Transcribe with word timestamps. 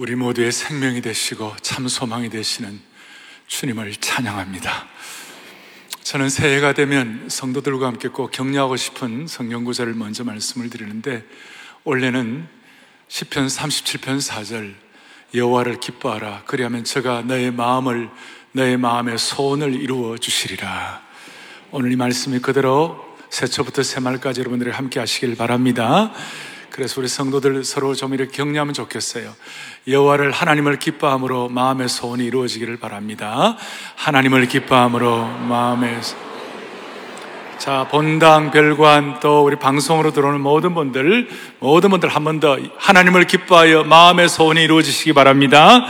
우리 0.00 0.14
모두의 0.14 0.50
생명이 0.50 1.02
되시고 1.02 1.56
참 1.60 1.86
소망이 1.86 2.30
되시는 2.30 2.80
주님을 3.48 3.96
찬양합니다. 3.96 4.86
저는 6.02 6.30
새해가 6.30 6.72
되면 6.72 7.28
성도들과 7.28 7.86
함께 7.86 8.08
꼭 8.08 8.30
격려하고 8.30 8.76
싶은 8.76 9.26
성경 9.26 9.64
구절을 9.64 9.92
먼저 9.92 10.24
말씀을 10.24 10.70
드리는데 10.70 11.22
원래는 11.84 12.48
시편 13.08 13.46
37편 13.48 14.26
4절 14.26 14.72
여호와를 15.34 15.80
기뻐하라 15.80 16.44
그리하면 16.46 16.84
저가 16.84 17.20
너의 17.20 17.50
마음을 17.50 18.08
너의 18.52 18.78
마음의 18.78 19.18
소원을 19.18 19.74
이루어 19.74 20.16
주시리라. 20.16 21.02
오늘 21.72 21.92
이 21.92 21.96
말씀이 21.96 22.38
그대로 22.38 23.04
새초부터 23.28 23.82
새말까지 23.82 24.40
여러분들이 24.40 24.70
함께 24.70 24.98
하시길 24.98 25.36
바랍니다. 25.36 26.14
그래서 26.70 27.00
우리 27.00 27.08
성도들 27.08 27.64
서로 27.64 27.94
좀 27.94 28.14
이렇게 28.14 28.30
격려하면 28.30 28.74
좋겠어요. 28.74 29.34
여호와를 29.88 30.30
하나님을 30.30 30.78
기뻐함으로 30.78 31.48
마음의 31.48 31.88
소원이 31.88 32.24
이루어지기를 32.24 32.78
바랍니다. 32.78 33.56
하나님을 33.96 34.46
기뻐함으로 34.46 35.26
마음의 35.26 36.00
자, 37.58 37.86
본당, 37.90 38.52
별관, 38.52 39.20
또 39.20 39.44
우리 39.44 39.56
방송으로 39.56 40.12
들어오는 40.12 40.40
모든 40.40 40.74
분들, 40.74 41.28
모든 41.58 41.90
분들 41.90 42.08
한 42.08 42.24
번 42.24 42.40
더 42.40 42.56
하나님을 42.78 43.26
기뻐하여 43.26 43.84
마음의 43.84 44.30
소원이 44.30 44.62
이루어지시기 44.62 45.12
바랍니다. 45.12 45.86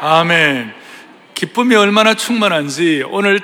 아멘. 0.00 0.72
기쁨이 1.34 1.74
얼마나 1.74 2.14
충만한지 2.14 3.04
오늘 3.10 3.40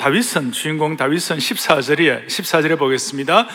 다윗은 0.00 0.52
주인공 0.52 0.96
다윗은 0.96 1.36
14절에 1.36 2.26
14절에 2.26 2.78
보겠습니다. 2.78 3.46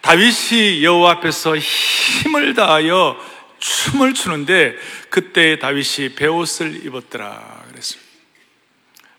다윗이 0.00 0.82
여호와 0.82 1.10
앞에서 1.10 1.58
힘을 1.58 2.54
다하여 2.54 3.18
춤을 3.58 4.14
추는데 4.14 4.76
그때 5.10 5.58
다윗이 5.58 6.14
베옷을 6.16 6.86
입었더라 6.86 7.64
그랬습니다. 7.68 8.10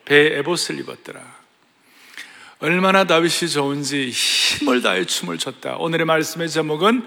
베에봇을 0.06 0.80
입었더라. 0.80 1.22
얼마나 2.62 3.04
다윗이 3.04 3.52
좋은지 3.52 4.10
힘을 4.10 4.82
다해 4.82 5.06
춤을 5.06 5.38
췄다. 5.38 5.76
오늘의 5.76 6.08
말씀의 6.08 6.50
제목은 6.50 7.06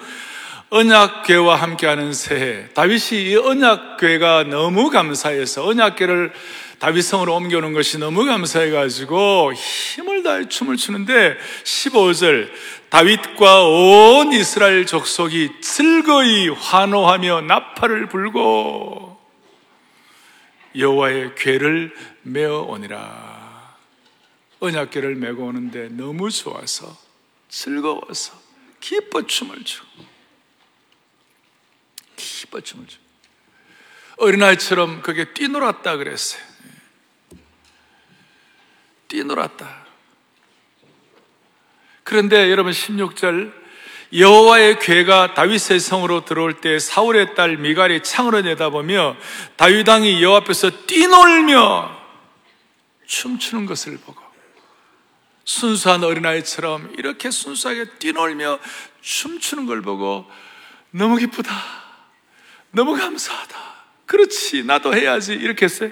언약궤와 0.70 1.56
함께하는 1.56 2.12
새해. 2.12 2.68
다윗이 2.74 3.30
이 3.30 3.36
언약궤가 3.36 4.44
너무 4.44 4.90
감사해서 4.90 5.66
언약궤를 5.66 6.32
다윗성으로 6.84 7.34
옮겨오는 7.34 7.72
것이 7.72 7.96
너무 7.96 8.26
감사해가지고 8.26 9.54
힘을 9.54 10.22
다해 10.22 10.50
춤을 10.50 10.76
추는데 10.76 11.38
15절 11.62 12.50
다윗과 12.90 13.64
온 13.64 14.34
이스라엘 14.34 14.84
족속이 14.84 15.62
즐거이 15.62 16.50
환호하며 16.50 17.40
나팔을 17.40 18.10
불고 18.10 19.18
여호와의 20.76 21.34
궤를 21.36 21.94
메어 22.20 22.60
오니라. 22.60 23.78
언약궤를 24.60 25.14
메고 25.14 25.46
오는데 25.46 25.88
너무 25.88 26.30
좋아서 26.30 26.94
즐거워서 27.48 28.34
기뻐 28.80 29.26
춤을 29.26 29.64
추고 29.64 29.88
기뻐 32.14 32.60
춤을 32.60 32.86
추고. 32.86 33.02
어린아이처럼 34.18 35.00
그게 35.00 35.32
뛰놀았다 35.32 35.96
그랬어요 35.96 36.53
뛰놀았다. 39.14 39.84
그런데 42.02 42.50
여러분 42.50 42.72
16절 42.72 43.52
여호와의 44.12 44.78
괴가 44.80 45.34
다윗의 45.34 45.80
성으로 45.80 46.24
들어올 46.24 46.60
때 46.60 46.78
사울의 46.78 47.34
딸 47.34 47.56
미갈이 47.56 48.02
창으로 48.02 48.42
내다보며 48.42 49.16
다윗 49.56 49.88
왕이 49.88 50.22
여호와 50.22 50.38
앞에서 50.40 50.70
뛰놀며 50.86 52.04
춤추는 53.06 53.66
것을 53.66 53.98
보고 53.98 54.22
순수한 55.44 56.02
어린아이처럼 56.02 56.94
이렇게 56.98 57.30
순수하게 57.30 57.98
뛰놀며 57.98 58.58
춤추는 59.00 59.66
걸 59.66 59.82
보고 59.82 60.28
너무 60.90 61.16
기쁘다. 61.16 61.52
너무 62.70 62.96
감사하다. 62.96 63.56
그렇지. 64.06 64.64
나도 64.64 64.94
해야지. 64.94 65.34
이렇게 65.34 65.66
했어요. 65.66 65.90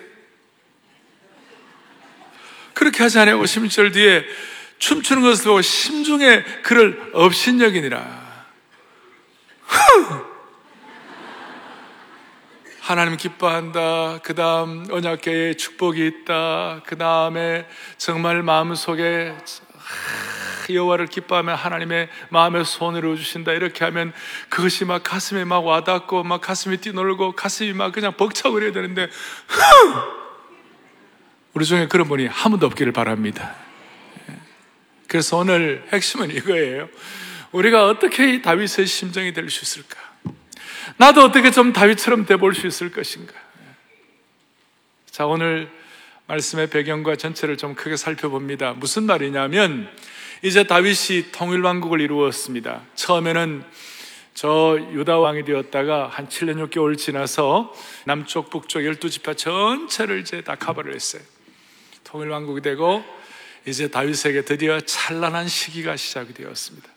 그렇게 2.82 3.04
하지 3.04 3.20
않아요. 3.20 3.40
56절 3.40 3.92
뒤에 3.92 4.24
춤추는 4.78 5.22
것을 5.22 5.44
보고 5.44 5.62
심중에 5.62 6.42
그를 6.64 7.10
업신여기니라. 7.12 8.22
하나님 12.80 13.16
기뻐한다. 13.16 14.18
그 14.24 14.34
다음 14.34 14.84
언약계에 14.90 15.54
축복이 15.54 16.04
있다. 16.04 16.82
그 16.84 16.98
다음에 16.98 17.68
정말 17.98 18.42
마음속에 18.42 19.36
여호와를 20.68 21.06
기뻐하면 21.06 21.54
하나님의 21.54 22.08
마음의 22.30 22.64
손으로 22.64 23.14
주신다. 23.14 23.52
이렇게 23.52 23.84
하면 23.84 24.12
그것이 24.48 24.84
막 24.84 25.04
가슴에 25.04 25.44
막 25.44 25.64
와닿고 25.64 26.24
막 26.24 26.40
가슴이 26.40 26.78
뛰놀고 26.78 27.36
가슴이 27.36 27.74
막 27.74 27.92
그냥 27.92 28.16
벅차고 28.16 28.54
그래야 28.54 28.72
되는데 28.72 29.08
우리 31.54 31.64
중에 31.64 31.86
그런 31.88 32.08
분이 32.08 32.26
한 32.26 32.50
번도 32.52 32.66
없기를 32.66 32.92
바랍니다. 32.92 33.54
그래서 35.06 35.36
오늘 35.36 35.86
핵심은 35.92 36.30
이거예요. 36.30 36.88
우리가 37.52 37.86
어떻게 37.86 38.40
다윗의 38.40 38.86
심정이 38.86 39.32
될 39.34 39.50
수 39.50 39.62
있을까? 39.64 40.00
나도 40.96 41.22
어떻게 41.22 41.50
좀 41.50 41.72
다윗처럼 41.72 42.24
돼 42.24 42.36
볼 42.36 42.54
수 42.54 42.66
있을 42.66 42.90
것인가? 42.90 43.34
자, 45.10 45.26
오늘 45.26 45.70
말씀의 46.26 46.70
배경과 46.70 47.16
전체를 47.16 47.58
좀 47.58 47.74
크게 47.74 47.96
살펴봅니다. 47.96 48.72
무슨 48.72 49.02
말이냐면, 49.04 49.90
이제 50.40 50.64
다윗이 50.64 51.32
통일 51.32 51.60
왕국을 51.60 52.00
이루었습니다. 52.00 52.80
처음에는 52.94 53.62
저 54.32 54.78
유다 54.92 55.18
왕이 55.18 55.44
되었다가 55.44 56.08
한 56.08 56.28
7년 56.28 56.66
6개월 56.70 56.96
지나서 56.96 57.74
남쪽, 58.06 58.48
북쪽 58.48 58.80
12지파 58.80 59.36
전체를 59.36 60.20
이제 60.20 60.40
다 60.40 60.54
커버를 60.54 60.94
했어요. 60.94 61.22
통일왕국이 62.12 62.60
되고 62.60 63.02
이제 63.66 63.88
다윗에게 63.88 64.42
드디어 64.42 64.80
찬란한 64.80 65.48
시기가 65.48 65.96
시작이 65.96 66.34
되었습니다. 66.34 66.88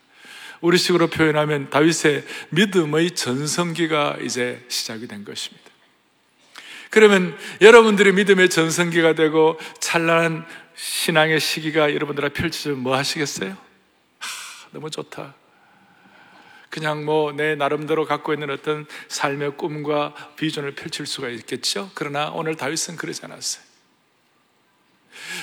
우리식으로 0.59 1.07
표현하면 1.07 1.69
다윗의 1.69 2.25
믿음의 2.49 3.11
전성기가 3.11 4.17
이제 4.21 4.63
시작이 4.67 5.07
된 5.07 5.23
것입니다. 5.23 5.63
그러면 6.89 7.37
여러분들의 7.61 8.13
믿음의 8.13 8.49
전성기가 8.49 9.15
되고 9.15 9.57
찬란한 9.79 10.45
신앙의 10.75 11.39
시기가 11.39 11.93
여러분들 11.93 12.25
앞에 12.25 12.33
펼쳐지면 12.41 12.79
뭐 12.79 12.97
하시겠어요? 12.97 13.51
하, 13.51 14.69
너무 14.71 14.91
좋다. 14.91 15.33
그냥 16.69 17.05
뭐 17.05 17.31
내 17.31 17.55
나름대로 17.55 18.05
갖고 18.05 18.33
있는 18.33 18.49
어떤 18.49 18.85
삶의 19.07 19.55
꿈과 19.55 20.13
비전을 20.35 20.75
펼칠 20.75 21.05
수가 21.05 21.29
있겠죠? 21.29 21.89
그러나 21.93 22.31
오늘 22.31 22.55
다윗은 22.55 22.97
그러지 22.97 23.23
않았어요. 23.23 23.74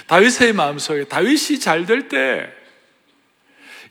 다윗의 0.07 0.53
마음속에 0.53 1.05
다윗이 1.05 1.61
잘 1.61 1.87
될 1.87 2.09
때 2.09 2.49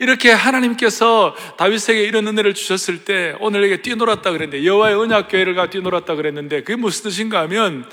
이렇게 0.02 0.32
하나님께서 0.32 1.36
다윗에게 1.60 2.02
이런 2.04 2.28
은혜를 2.28 2.56
주셨을 2.56 3.06
때 3.06 3.36
오늘에게 3.40 3.84
뛰놀았다 3.84 4.32
그랬는데 4.32 4.66
여호와의 4.66 4.96
언약 4.96 5.28
교회가 5.30 5.70
뛰놀았다 5.70 6.16
그랬는데 6.16 6.64
그게 6.64 6.76
무슨 6.76 7.04
뜻인가 7.04 7.42
하면 7.42 7.88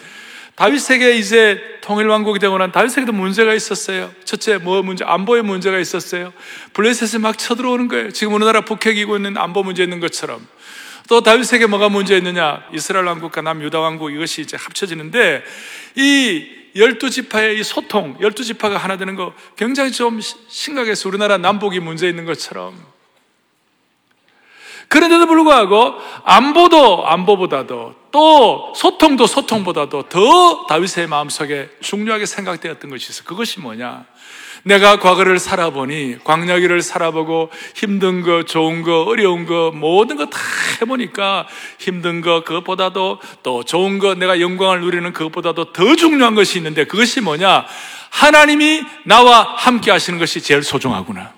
다윗에게 0.54 1.16
이제 1.19 1.62
통일 1.82 2.09
왕국이 2.09 2.38
되고 2.38 2.56
난 2.56 2.72
다윗에게도 2.72 3.12
문제가 3.12 3.53
있었어요. 3.53 4.10
첫째 4.25 4.56
뭐 4.56 4.82
문제 4.82 5.05
안보의 5.05 5.43
문제가 5.43 5.78
있었어요. 5.78 6.32
블레셋이 6.72 7.20
막 7.20 7.37
쳐들어오는 7.37 7.88
거예요. 7.88 8.10
지금 8.10 8.32
우리나라 8.32 8.62
북핵이고 8.62 9.15
있는 9.16 9.37
안보 9.37 9.62
문제 9.62 9.82
있는 9.82 10.00
것처럼 10.00 10.44
또 11.08 11.20
다윗에게 11.20 11.67
뭐가 11.67 11.91
문제 11.91 12.17
있느냐? 12.17 12.64
이스라엘 12.73 13.05
왕국과 13.05 13.43
남유다 13.43 13.81
왕국 13.81 14.12
이것이 14.12 14.41
이제 14.41 14.56
합쳐지는데 14.56 15.44
이 15.94 16.57
열두 16.79 17.11
지파의 17.11 17.59
이 17.59 17.65
소통, 17.65 18.17
열두 18.21 18.45
지파가 18.45 18.79
하나 18.79 18.97
되는 18.97 19.17
거 19.17 19.35
굉장히 19.57 19.93
좀 19.93 20.21
심각해서 20.21 21.09
우리나라 21.09 21.37
남북이 21.37 21.81
문제 21.81 22.09
있는 22.09 22.25
것처럼. 22.25 22.75
그런데도 24.89 25.27
불구하고 25.27 25.97
안보도 26.25 27.07
안보보다도 27.07 27.95
또 28.11 28.73
소통도 28.75 29.27
소통보다도 29.27 30.09
더 30.09 30.67
다윗의 30.67 31.09
마음속에 31.09 31.69
중요하게 31.81 32.25
생각되었던 32.25 32.91
것이 32.91 33.11
있어. 33.11 33.25
그것이 33.25 33.61
뭐냐? 33.61 34.07
내가 34.64 34.99
과거를 34.99 35.38
살아보니 35.38 36.19
광야기를 36.25 36.82
살아보고 36.82 37.50
힘든 37.75 38.22
거, 38.22 38.43
좋은 38.44 38.82
거, 38.82 39.02
어려운 39.02 39.46
거 39.46 39.72
모든 39.75 40.16
거 40.16 40.26
다 40.26 40.38
해보니까 40.81 41.46
힘든 41.78 42.20
거 42.20 42.44
그것보다도 42.44 43.20
또 43.43 43.64
좋은 43.64 43.99
거 43.99 44.14
내가 44.14 44.40
영광을 44.40 44.81
누리는 44.81 45.12
그것보다도 45.12 45.72
더 45.72 45.96
중요한 45.96 46.34
것이 46.34 46.58
있는데 46.58 46.84
그것이 46.84 47.20
뭐냐? 47.20 47.66
하나님이 48.10 48.84
나와 49.05 49.55
함께 49.56 49.90
하시는 49.90 50.19
것이 50.19 50.40
제일 50.40 50.62
소중하구나. 50.62 51.38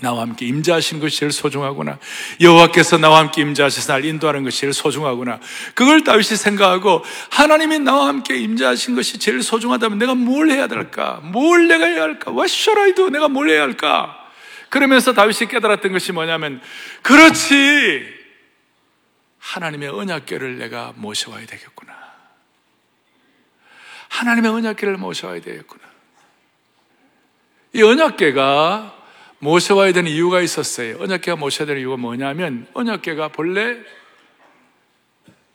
나와 0.00 0.22
함께 0.22 0.46
임재하시는 0.46 1.00
것이 1.00 1.18
제일 1.18 1.32
소중하구나. 1.32 1.98
여호와께서 2.40 2.98
나와 2.98 3.18
함께 3.18 3.42
임재하셔서 3.42 3.92
날 3.92 4.04
인도하는 4.04 4.44
것이 4.44 4.60
제일 4.60 4.72
소중하구나. 4.72 5.40
그걸 5.74 6.04
다윗이 6.04 6.36
생각하고 6.36 7.04
하나님이 7.30 7.78
나와 7.80 8.08
함께 8.08 8.36
임재하신 8.36 8.94
것이 8.94 9.18
제일 9.18 9.42
소중하다면 9.42 9.98
내가 9.98 10.14
뭘 10.14 10.50
해야 10.50 10.66
될까? 10.66 11.20
뭘 11.22 11.68
내가 11.68 11.86
해야 11.86 12.02
할까? 12.02 12.30
What 12.30 12.52
should 12.52 12.80
I 12.80 12.94
do? 12.94 13.08
내가 13.08 13.28
뭘 13.28 13.48
해야 13.48 13.62
할까? 13.62 14.16
그러면서 14.68 15.12
다윗이 15.12 15.48
깨달았던 15.48 15.92
것이 15.92 16.12
뭐냐면 16.12 16.60
그렇지. 17.02 18.14
하나님의 19.38 19.88
언약궤를 19.90 20.58
내가 20.58 20.92
모셔와야 20.96 21.46
되겠구나. 21.46 21.94
하나님의 24.08 24.50
언약궤를 24.50 24.96
모셔와야 24.96 25.40
되겠구나. 25.40 25.84
이 27.74 27.82
언약궤가 27.82 28.95
모셔와야 29.46 29.92
되는 29.92 30.10
이유가 30.10 30.40
있었어요. 30.40 30.96
언약궤가 30.98 31.36
모셔야 31.36 31.66
되는 31.66 31.80
이유가 31.80 31.96
뭐냐면 31.96 32.66
언약궤가 32.72 33.28
본래 33.28 33.76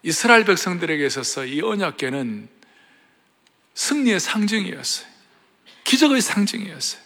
이스라엘 0.01 0.45
백성들에게 0.45 1.05
있어서 1.05 1.45
이 1.45 1.61
언약궤는 1.61 2.47
승리의 3.73 4.21
상징이었어요. 4.21 5.07
기적의 5.83 6.21
상징이었어요. 6.21 7.01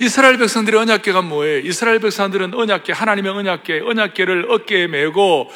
이스라엘 0.00 0.38
백성들의 0.38 0.78
언약궤가 0.80 1.22
뭐예요? 1.22 1.60
이스라엘 1.60 2.00
백성들은 2.00 2.54
언약궤, 2.54 2.92
하나님의 2.92 3.30
언약궤, 3.30 3.80
언약궤를 3.80 4.50
어깨에 4.50 4.88
메고 4.88 5.48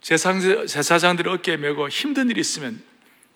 제사장들의 0.00 1.32
어깨에 1.34 1.56
메고 1.56 1.88
힘든 1.88 2.30
일이 2.30 2.40
있으면 2.40 2.82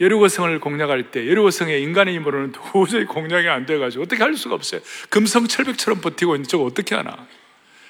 여리고성을 0.02 0.58
공략할 0.60 1.10
때 1.10 1.28
여리고성의 1.28 1.81
인간의 1.82 2.14
힘으로는 2.16 2.52
도저히 2.52 3.04
공략이 3.04 3.49
안 3.49 3.64
돼가지고 3.64 4.02
어떻게 4.04 4.22
할 4.22 4.37
수가 4.37 4.56
없어요. 4.56 4.81
금성철벽처럼 5.08 6.00
버티고 6.00 6.34
있는데 6.34 6.49
저거 6.50 6.64
어떻게 6.64 6.94
하나. 6.94 7.26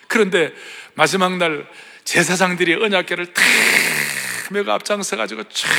그런데 0.09 0.53
마지막 0.95 1.39
날 1.39 1.67
제사장들이 2.05 2.75
언약계를 2.75 3.33
탁 3.33 3.45
메고 4.51 4.71
앞장서가지고 4.73 5.45
쫙 5.45 5.71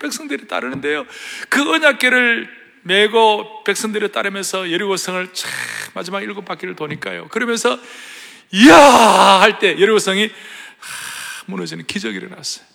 백성들이 0.00 0.48
따르는데요. 0.48 1.06
그 1.50 1.70
언약계를 1.70 2.48
메고 2.82 3.62
백성들이 3.64 4.10
따르면서 4.10 4.72
여리고성을 4.72 5.28
쫙 5.34 5.50
마지막 5.94 6.22
일곱 6.22 6.44
바퀴를 6.46 6.74
도니까요. 6.74 7.28
그러면서 7.28 7.78
이야 8.52 8.74
할 8.76 9.58
때 9.58 9.72
여리고성이 9.80 10.30
무너지는 11.46 11.86
기적이 11.86 12.16
일어났어요. 12.16 12.71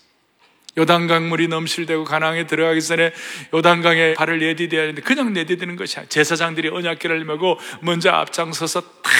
요단강 0.77 1.29
물이 1.29 1.47
넘실대고 1.47 2.03
가나안에 2.03 2.47
들어가기 2.47 2.81
전에 2.81 3.11
요단강에 3.53 4.13
발을 4.13 4.39
내디뎌야 4.39 4.83
하는데 4.83 5.01
그냥 5.01 5.33
내디디는 5.33 5.75
것이 5.75 5.97
아니야. 5.97 6.09
제사장들이 6.09 6.69
언약궤를 6.69 7.25
메고 7.25 7.59
먼저 7.81 8.11
앞장서서 8.11 8.81
탁 8.81 9.11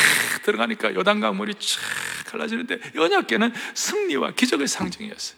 들어가니까 0.44 0.94
요단강 0.94 1.36
물이 1.36 1.56
쫙 1.56 2.32
갈라지는데 2.32 2.80
언약궤는 2.98 3.54
승리와 3.74 4.32
기적의 4.32 4.68
상징이었어요. 4.68 5.38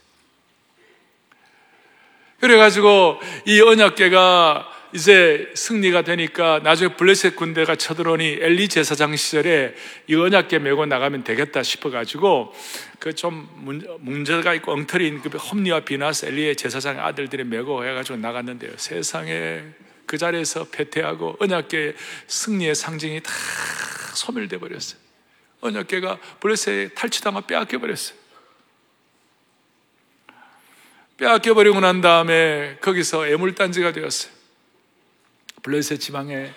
그래가지고 2.40 3.20
이 3.46 3.60
언약궤가 3.62 4.79
이제 4.94 5.52
승리가 5.56 6.02
되니까 6.02 6.60
나중에 6.64 6.96
블레셋 6.96 7.36
군대가 7.36 7.76
쳐들어오니 7.76 8.40
엘리 8.42 8.70
제사장 8.70 9.16
시절에 9.16 9.76
이 10.08 10.16
언약궤 10.16 10.60
메고 10.60 10.86
나가면 10.86 11.24
되겠다 11.24 11.62
싶어가지고 11.62 12.54
그 13.00 13.14
좀 13.14 13.48
문제가 14.00 14.54
있고 14.56 14.72
엉터리인 14.72 15.22
그 15.22 15.38
험리와 15.38 15.82
비나스 15.82 16.26
엘리의 16.26 16.56
제사장 16.56 17.00
아들들이 17.00 17.44
메고 17.44 17.86
해가지고 17.86 18.18
나갔는데요. 18.18 18.72
세상에 18.78 19.64
그 20.06 20.18
자리에서 20.18 20.66
패퇴하고 20.72 21.38
언약궤 21.40 21.96
승리의 22.28 22.74
상징이 22.76 23.22
다 23.22 23.32
소멸돼 24.16 24.58
버렸어요. 24.58 25.00
언약궤가 25.62 26.18
블레셋에 26.40 26.90
탈취당하 26.90 27.42
빼앗겨 27.42 27.78
버렸어요. 27.80 28.18
빼앗겨 31.18 31.54
버리고 31.54 31.80
난 31.82 32.02
다음에 32.02 32.78
거기서 32.82 33.28
애물단지가 33.28 33.92
되었어요. 33.92 34.39
블레셋 35.64 36.00
지방에 36.00 36.52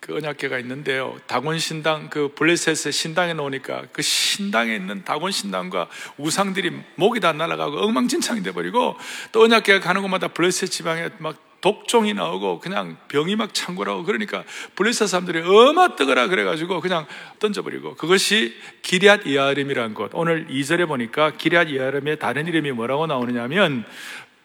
그 0.00 0.14
언약계가 0.16 0.58
있는데요. 0.60 1.16
다곤 1.26 1.58
신당 1.58 2.08
그 2.08 2.32
블레셋의 2.34 2.92
신당에 2.92 3.34
놓으니까 3.34 3.86
그 3.92 4.02
신당에 4.02 4.74
있는 4.74 5.04
다곤 5.04 5.32
신당과 5.32 5.88
우상들이 6.18 6.72
목이 6.94 7.20
다 7.20 7.32
날아가고 7.32 7.78
엉망진창이 7.78 8.42
돼 8.42 8.52
버리고 8.52 8.96
또 9.32 9.42
언약계가 9.42 9.80
가는 9.80 10.00
곳마다 10.02 10.28
블레셋 10.28 10.70
지방에 10.70 11.10
막 11.18 11.48
독종이 11.60 12.14
나오고 12.14 12.60
그냥 12.60 12.96
병이 13.08 13.34
막 13.34 13.52
창궐하고 13.52 14.04
그러니까 14.04 14.44
블레셋 14.76 15.08
사람들이 15.08 15.40
어마 15.40 15.96
뜨거라 15.96 16.28
그래가지고 16.28 16.80
그냥 16.80 17.06
던져버리고 17.40 17.96
그것이 17.96 18.54
기리앗 18.82 19.26
이아름이라는 19.26 19.94
곳. 19.94 20.12
오늘 20.14 20.46
2절에 20.46 20.86
보니까 20.86 21.32
기리앗 21.36 21.68
이아름의 21.70 22.20
다른 22.20 22.46
이름이 22.46 22.70
뭐라고 22.72 23.08
나오느냐면 23.08 23.84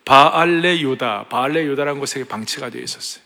바알레 0.05 0.81
유다. 0.81 1.27
바알레 1.29 1.65
유다라는 1.65 1.99
곳에 1.99 2.23
방치가 2.23 2.69
되어 2.71 2.81
있었어요 2.81 3.23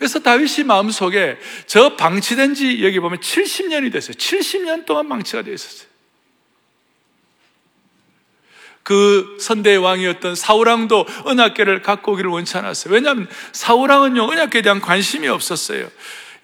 그래서 0.00 0.18
다윗이 0.18 0.64
마음속에 0.64 1.36
저 1.66 1.94
방치된 1.94 2.54
지 2.54 2.82
여기 2.82 2.98
보면 3.00 3.20
70년이 3.20 3.92
됐어요. 3.92 4.14
70년 4.14 4.86
동안 4.86 5.10
방치가 5.10 5.42
되어 5.42 5.52
있었어요. 5.52 5.90
그 8.82 9.36
선대의 9.38 9.76
왕이었던 9.76 10.36
사우랑도 10.36 11.06
언약계를 11.24 11.82
갖고 11.82 12.12
오기를 12.12 12.30
원치 12.30 12.56
않았어요. 12.56 12.94
왜냐하면 12.94 13.28
사우랑은요, 13.52 14.22
언약계에 14.22 14.62
대한 14.62 14.80
관심이 14.80 15.28
없었어요. 15.28 15.90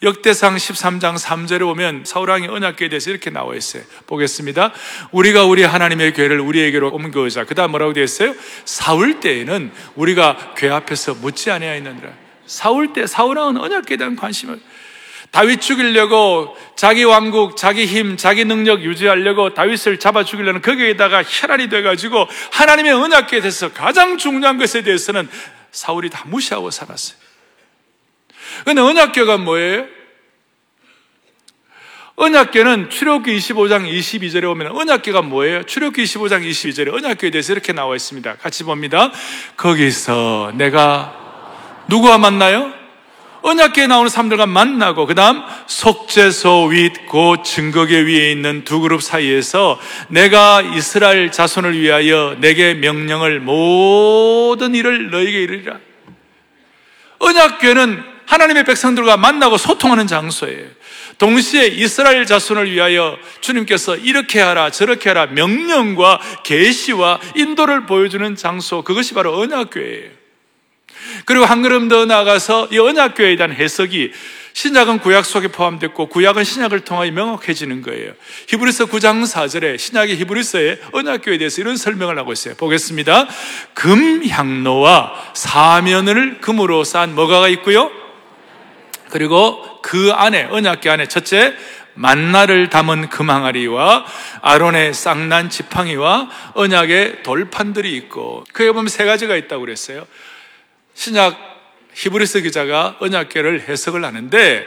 역대상 0.02 0.56
13장 0.56 1.16
3절에 1.18 1.60
보면 1.60 2.04
사우랑이 2.04 2.48
언약계에 2.48 2.90
대해서 2.90 3.08
이렇게 3.08 3.30
나와 3.30 3.54
있어요. 3.54 3.82
보겠습니다. 4.06 4.74
우리가 5.12 5.44
우리 5.44 5.62
하나님의 5.62 6.12
괴를 6.12 6.40
우리에게로 6.40 6.90
옮겨오자. 6.90 7.44
그 7.44 7.54
다음 7.54 7.70
뭐라고 7.70 7.94
되어 7.94 8.04
있어요? 8.04 8.34
사울 8.66 9.20
때에는 9.20 9.72
우리가 9.94 10.52
괴 10.58 10.68
앞에서 10.68 11.14
묻지 11.14 11.50
아니하였느니라. 11.50 12.25
사울 12.46 12.92
때 12.92 13.06
사울왕은 13.06 13.56
언약에 13.60 13.96
대한 13.96 14.16
관심을 14.16 14.60
다윗 15.30 15.60
죽이려고 15.60 16.56
자기 16.76 17.04
왕국, 17.04 17.56
자기 17.56 17.86
힘, 17.86 18.16
자기 18.16 18.44
능력 18.44 18.82
유지하려고 18.82 19.54
다윗을 19.54 19.98
잡아 19.98 20.24
죽이려는 20.24 20.62
거기에다가 20.62 21.22
혈안이 21.22 21.68
돼가지고 21.68 22.26
하나님의 22.52 22.92
언약에 22.92 23.40
대해서 23.40 23.72
가장 23.72 24.18
중요한 24.18 24.56
것에 24.56 24.82
대해서는 24.82 25.28
사울이 25.72 26.10
다 26.10 26.24
무시하고 26.26 26.70
살았어요. 26.70 27.18
근데 28.64 28.80
언약궤가 28.80 29.36
뭐예요? 29.38 29.86
언약궤는 32.14 32.88
출애굽기 32.88 33.36
25장 33.36 33.86
22절에 33.86 34.44
보면 34.44 34.74
언약궤가 34.74 35.20
뭐예요? 35.20 35.64
출애굽기 35.64 36.02
25장 36.04 36.48
22절에 36.48 36.94
언약궤에 36.94 37.30
대해서 37.30 37.52
이렇게 37.52 37.74
나와 37.74 37.94
있습니다. 37.94 38.36
같이 38.36 38.64
봅니다. 38.64 39.12
거기서 39.58 40.52
내가 40.54 41.25
누구와 41.88 42.18
만나요? 42.18 42.72
언약계에 43.42 43.86
나오는 43.86 44.08
사람들과 44.08 44.46
만나고 44.46 45.06
그 45.06 45.14
다음 45.14 45.42
속죄소 45.68 46.64
윗고 46.64 47.42
증거계 47.42 48.00
위에 48.00 48.32
있는 48.32 48.64
두 48.64 48.80
그룹 48.80 49.02
사이에서 49.02 49.78
내가 50.08 50.62
이스라엘 50.62 51.30
자손을 51.30 51.78
위하여 51.78 52.36
내게 52.40 52.74
명령을 52.74 53.38
모든 53.38 54.74
일을 54.74 55.10
너에게 55.10 55.42
이르리라. 55.42 55.78
언약궤는 57.20 58.02
하나님의 58.26 58.64
백성들과 58.64 59.16
만나고 59.16 59.56
소통하는 59.56 60.08
장소예요. 60.08 60.66
동시에 61.18 61.66
이스라엘 61.66 62.26
자손을 62.26 62.70
위하여 62.70 63.16
주님께서 63.40 63.96
이렇게 63.96 64.40
하라 64.40 64.70
저렇게 64.70 65.08
하라 65.08 65.26
명령과 65.26 66.20
계시와 66.42 67.20
인도를 67.36 67.86
보여주는 67.86 68.36
장소 68.36 68.82
그것이 68.82 69.14
바로 69.14 69.38
언약궤예요 69.38 70.10
그리고 71.26 71.44
한 71.44 71.60
걸음 71.60 71.88
더 71.88 72.06
나아가서 72.06 72.68
이 72.70 72.78
언약교회에 72.78 73.36
대한 73.36 73.52
해석이 73.52 74.12
신약은 74.52 75.00
구약 75.00 75.26
속에 75.26 75.48
포함됐고 75.48 76.06
구약은 76.06 76.44
신약을 76.44 76.80
통하여 76.80 77.10
명확해지는 77.10 77.82
거예요. 77.82 78.12
히브리서 78.46 78.86
9장 78.86 79.24
4절에 79.24 79.76
신약의 79.76 80.16
히브리서에 80.16 80.80
언약교회에 80.92 81.36
대해서 81.36 81.60
이런 81.60 81.76
설명을 81.76 82.16
하고 82.18 82.32
있어요. 82.32 82.54
보겠습니다. 82.54 83.26
금 83.74 84.26
향로와 84.26 85.32
사면을 85.34 86.40
금으로 86.40 86.84
쌓은 86.84 87.14
뭐가 87.16 87.48
있고요? 87.48 87.90
그리고 89.10 89.62
그 89.82 90.12
안에 90.14 90.44
언약교 90.44 90.90
안에 90.90 91.06
첫째 91.08 91.54
만나를 91.94 92.70
담은 92.70 93.08
금항아리와 93.08 94.06
아론의 94.42 94.94
쌍난 94.94 95.50
지팡이와 95.50 96.30
언약의 96.54 97.24
돌판들이 97.24 97.94
있고 97.96 98.44
그에 98.52 98.70
보면 98.70 98.88
세 98.88 99.04
가지가 99.04 99.34
있다고 99.36 99.62
그랬어요. 99.62 100.06
신약 100.96 101.38
히브리스 101.92 102.42
기자가 102.42 102.96
언약계를 103.00 103.68
해석을 103.68 104.04
하는데 104.04 104.66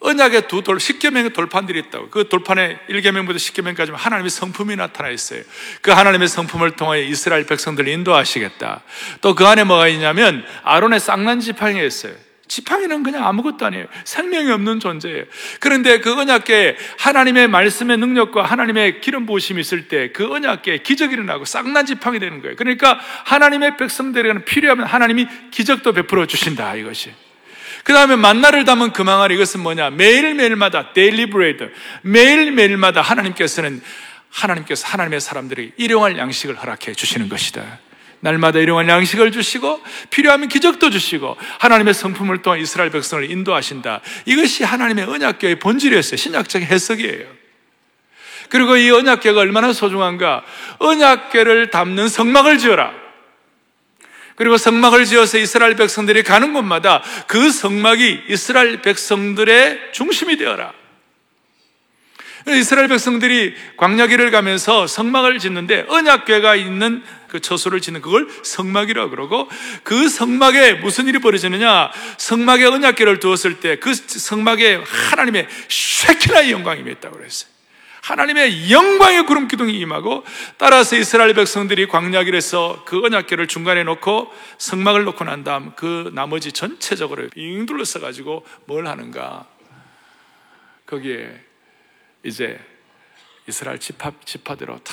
언약의 0.00 0.48
두 0.48 0.62
돌, 0.62 0.80
십계명의 0.80 1.32
돌판들이 1.32 1.78
있다고. 1.78 2.10
그 2.10 2.28
돌판에 2.28 2.80
1계명부터 2.88 3.36
10계명까지 3.36 3.92
하나님의 3.94 4.30
성품이 4.30 4.74
나타나 4.74 5.10
있어요. 5.10 5.42
그 5.80 5.92
하나님의 5.92 6.26
성품을 6.26 6.72
통하여 6.72 7.02
이스라엘 7.02 7.46
백성들을 7.46 7.88
인도하시겠다. 7.88 8.82
또 9.20 9.34
그 9.34 9.46
안에 9.46 9.64
뭐가 9.64 9.86
있냐면 9.88 10.44
아론의 10.64 10.98
싹난 10.98 11.38
지팡이가 11.40 11.84
있어요. 11.84 12.14
지팡이는 12.52 13.02
그냥 13.02 13.26
아무것도 13.26 13.64
아니에요. 13.64 13.86
생명이 14.04 14.50
없는 14.50 14.78
존재예요. 14.78 15.24
그런데 15.58 16.00
그 16.00 16.12
언약궤 16.18 16.76
하나님의 16.98 17.48
말씀의 17.48 17.96
능력과 17.96 18.44
하나님의 18.44 19.00
기름 19.00 19.24
부으심이 19.24 19.60
있을 19.60 19.88
때 19.88 20.02
그 20.12 20.32
언약궤 20.32 20.78
기적이 20.78 21.14
일어나고 21.14 21.44
싹난 21.44 21.86
지팡이 21.86 22.18
되는 22.18 22.40
거예요. 22.42 22.56
그러니까 22.56 22.98
하나님의 23.24 23.76
백성들에게는 23.76 24.44
필요하면 24.44 24.86
하나님이 24.86 25.26
기적도 25.50 25.92
베풀어 25.92 26.26
주신다 26.26 26.74
이것이. 26.74 27.12
그 27.84 27.92
다음에 27.92 28.16
만나를 28.16 28.64
담은 28.64 28.92
그 28.92 29.02
항아리 29.02 29.32
이것은 29.32 29.60
뭐냐? 29.60 29.90
매일매일마다 29.90 30.92
daily 30.92 31.30
bread 31.30 31.72
매일매일마다 32.02 33.00
하나님께서는 33.00 33.82
하나님께서 34.30 34.86
하나님의 34.88 35.20
사람들이 35.20 35.72
일용할 35.76 36.16
양식을 36.18 36.56
허락해 36.56 36.92
주시는 36.94 37.28
것이다. 37.28 37.80
날마다 38.22 38.60
일용할 38.60 38.88
양식을 38.88 39.32
주시고 39.32 39.82
필요하면 40.10 40.48
기적도 40.48 40.90
주시고 40.90 41.36
하나님의 41.58 41.92
성품을 41.92 42.42
통해 42.42 42.60
이스라엘 42.60 42.90
백성을 42.90 43.28
인도하신다. 43.28 44.00
이것이 44.26 44.62
하나님의 44.62 45.06
언약교의 45.06 45.58
본질이었어요. 45.58 46.16
신약적 46.16 46.62
해석이에요. 46.62 47.26
그리고 48.48 48.76
이 48.76 48.90
언약궤가 48.90 49.40
얼마나 49.40 49.72
소중한가? 49.72 50.44
언약궤를 50.78 51.70
담는 51.70 52.08
성막을 52.08 52.58
지어라. 52.58 52.92
그리고 54.36 54.56
성막을 54.56 55.04
지어서 55.04 55.38
이스라엘 55.38 55.74
백성들이 55.74 56.22
가는 56.22 56.52
곳마다 56.52 57.02
그 57.26 57.50
성막이 57.50 58.24
이스라엘 58.28 58.82
백성들의 58.82 59.92
중심이 59.92 60.36
되어라. 60.36 60.72
이스라엘 62.48 62.88
백성들이 62.88 63.54
광야길을 63.76 64.30
가면서 64.30 64.86
성막을 64.86 65.38
짓는데 65.38 65.86
언약궤가 65.88 66.56
있는 66.56 67.02
그 67.28 67.40
처소를 67.40 67.80
짓는 67.80 68.02
그걸 68.02 68.28
성막이라고 68.42 69.10
그러고 69.10 69.48
그 69.84 70.08
성막에 70.08 70.74
무슨 70.74 71.08
일이 71.08 71.18
벌어지느냐 71.18 71.90
성막에 72.18 72.66
언약궤를 72.66 73.20
두었을 73.20 73.60
때 73.60 73.76
그 73.76 73.94
성막에 73.94 74.82
하나님의 74.84 75.48
쉐키나의 75.68 76.52
영광이 76.52 76.80
임했다고 76.80 77.16
그랬어요. 77.16 77.50
하나님의 78.02 78.70
영광의 78.70 79.26
구름 79.26 79.46
기둥이 79.46 79.78
임하고 79.78 80.24
따라서 80.58 80.96
이스라엘 80.96 81.34
백성들이 81.34 81.86
광야길에서 81.86 82.82
그 82.84 83.00
언약궤를 83.04 83.46
중간에 83.46 83.84
놓고 83.84 84.32
성막을 84.58 85.04
놓고 85.04 85.24
난 85.24 85.44
다음 85.44 85.72
그 85.76 86.10
나머지 86.12 86.52
전체적으로 86.52 87.28
빙 87.30 87.64
둘러서 87.64 88.00
가지고 88.00 88.44
뭘 88.66 88.88
하는가 88.88 89.46
거기에 90.86 91.51
이제 92.24 92.60
이스라엘 93.48 93.78
지파, 93.78 94.12
지파대로 94.24 94.78
다 94.78 94.92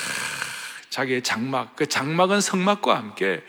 자기의 0.90 1.22
장막, 1.22 1.76
그 1.76 1.86
장막은 1.86 2.40
성막과 2.40 2.96
함께 2.96 3.42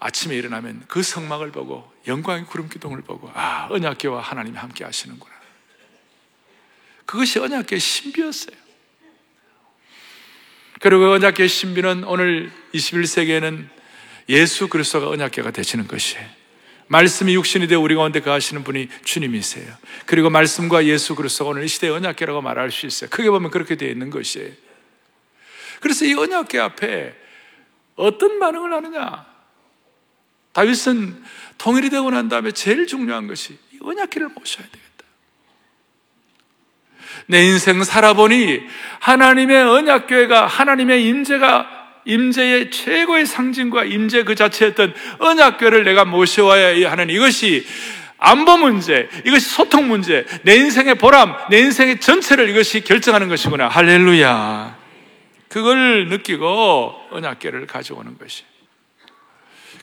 아침에 0.00 0.34
일어나면 0.36 0.84
그 0.88 1.02
성막을 1.02 1.52
보고 1.52 1.92
영광의 2.06 2.46
구름 2.46 2.68
기둥을 2.68 3.02
보고 3.02 3.30
아, 3.34 3.68
언약계와 3.70 4.20
하나님이 4.20 4.56
함께 4.56 4.84
하시는구나. 4.84 5.34
그것이 7.06 7.38
언약계의 7.38 7.80
신비였어요. 7.80 8.56
그리고 10.80 11.12
언약계의 11.12 11.48
신비는 11.48 12.04
오늘 12.04 12.52
21세기에는 12.74 13.68
예수 14.28 14.68
그리스도가 14.68 15.08
언약계가 15.08 15.50
되시는 15.50 15.86
것이에요. 15.86 16.43
말씀이 16.86 17.34
육신이 17.34 17.66
되어 17.66 17.80
우리 17.80 17.94
가운데 17.94 18.20
거하시는 18.20 18.62
분이 18.64 18.88
주님이세요. 19.04 19.66
그리고 20.06 20.30
말씀과 20.30 20.84
예수 20.84 21.14
그리스도가 21.14 21.50
오늘 21.50 21.64
이 21.64 21.68
시대의 21.68 21.92
언약계라고 21.92 22.42
말할 22.42 22.70
수 22.70 22.86
있어요. 22.86 23.10
크게 23.10 23.30
보면 23.30 23.50
그렇게 23.50 23.76
되어 23.76 23.88
있는 23.88 24.10
것이에요. 24.10 24.50
그래서 25.80 26.04
이 26.04 26.14
언약계 26.14 26.58
앞에 26.58 27.14
어떤 27.96 28.38
반응을 28.38 28.72
하느냐? 28.72 29.26
다윗은 30.52 31.22
통일이 31.58 31.90
되고 31.90 32.10
난 32.10 32.28
다음에 32.28 32.52
제일 32.52 32.86
중요한 32.86 33.26
것이 33.26 33.58
이 33.72 33.78
언약계를 33.80 34.28
모셔야 34.28 34.64
되겠다. 34.64 34.84
내 37.26 37.44
인생 37.44 37.82
살아보니 37.82 38.60
하나님의 39.00 39.62
언약교회가 39.62 40.46
하나님의 40.46 41.06
임재가 41.06 41.73
임재의 42.04 42.70
최고의 42.70 43.26
상징과 43.26 43.84
임재 43.84 44.24
그 44.24 44.34
자체였던 44.34 44.94
언약교를 45.18 45.84
내가 45.84 46.04
모셔와야 46.04 46.90
하는 46.90 47.10
이것이 47.10 47.66
안보 48.18 48.56
문제, 48.56 49.08
이것이 49.26 49.50
소통 49.50 49.88
문제, 49.88 50.24
내 50.42 50.56
인생의 50.56 50.94
보람, 50.94 51.34
내 51.50 51.58
인생의 51.58 52.00
전체를 52.00 52.48
이것이 52.48 52.80
결정하는 52.80 53.28
것이구나. 53.28 53.68
할렐루야. 53.68 54.78
그걸 55.48 56.08
느끼고 56.08 56.94
언약계를 57.10 57.66
가져오는 57.66 58.16
것이. 58.18 58.44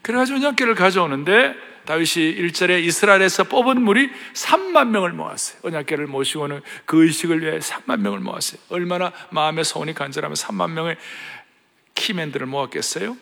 그래가지고 0.02 0.40
언약계를 0.40 0.76
가져오는데 0.76 1.54
다윗이 1.86 2.36
1절에 2.38 2.84
이스라엘에서 2.84 3.46
뽑은 3.46 3.82
물이 3.82 4.10
3만 4.34 4.90
명을 4.90 5.12
모았어요. 5.14 5.60
언약계를 5.64 6.08
모시고는 6.08 6.62
그 6.86 7.04
의식을 7.06 7.42
위해 7.42 7.60
3만 7.60 8.00
명을 8.00 8.20
모았어요. 8.20 8.60
얼마나 8.70 9.12
마음의 9.30 9.64
소원이 9.64 9.94
간절하면 9.94 10.36
3만 10.36 10.72
명의 10.72 10.98
키맨들을 12.02 12.48
모았겠어요? 12.48 13.16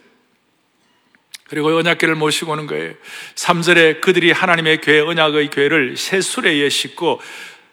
그리고 1.50 1.76
언약궤를 1.76 2.16
모시고 2.16 2.54
오는 2.54 2.66
거예요. 2.68 2.94
3절에 3.36 4.02
그들이 4.02 4.32
하나님의 4.32 4.82
교회, 4.82 5.00
언약의 5.02 5.50
교회를 5.50 5.98
새 5.98 6.22
수레에 6.22 6.54
의해 6.54 6.70
싣고 6.70 7.20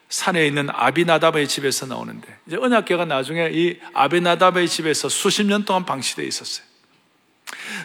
산에 0.08 0.46
있는 0.46 0.68
아비나답의 0.70 1.46
집에서 1.46 1.86
나오는데 1.86 2.26
이제 2.46 2.56
언약궤가 2.56 3.04
나중에 3.04 3.50
이 3.52 3.78
아비나답의 3.92 4.68
집에서 4.68 5.08
수십 5.08 5.44
년 5.44 5.64
동안 5.64 5.84
방치되어 5.84 6.24
있었어요. 6.24 6.66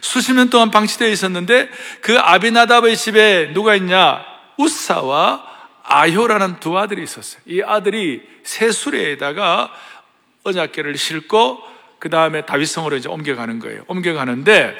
수십 0.01 0.33
년 0.33 0.49
동안 0.49 0.71
방치되어 0.71 1.09
있었는데 1.09 1.69
그 2.01 2.17
아비나답의 2.17 2.95
집에 2.95 3.53
누가 3.53 3.75
있냐? 3.75 4.25
우사와 4.57 5.45
아효라는 5.83 6.59
두 6.59 6.77
아들이 6.77 7.03
있었어요. 7.03 7.41
이 7.45 7.61
아들이 7.61 8.21
새 8.43 8.71
수레에다가 8.71 9.71
언약궤를 10.43 10.97
싣고 10.97 11.71
그 12.01 12.09
다음에 12.09 12.43
다윗성으로 12.47 12.97
이제 12.97 13.07
옮겨가는 13.07 13.59
거예요. 13.59 13.83
옮겨가는데 13.85 14.79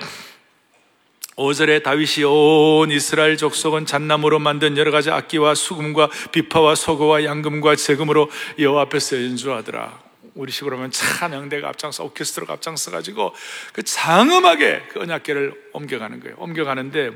5절에 1.35 1.83
다윗이 1.83 2.25
온 2.25 2.89
이스라엘 2.89 3.37
족속은 3.37 3.85
잣나무로 3.85 4.39
만든 4.39 4.75
여러 4.75 4.89
가지 4.89 5.11
악기와 5.11 5.53
수금과 5.53 6.09
비파와 6.31 6.73
소고와 6.73 7.23
양금과 7.23 7.75
세금으로 7.75 8.31
여호와 8.57 8.81
앞에서 8.81 9.17
연주하더라. 9.17 10.00
우리식으로 10.35 10.77
하면 10.77 10.91
찬양대가 10.91 11.67
앞장서 11.69 12.05
오케스트라가 12.05 12.53
앞장서 12.53 12.91
가지고 12.91 13.35
그 13.73 13.83
장엄하게 13.83 14.83
그 14.89 15.01
언약궤를 15.01 15.69
옮겨가는 15.73 16.19
거예요. 16.21 16.35
옮겨가는데 16.39 17.11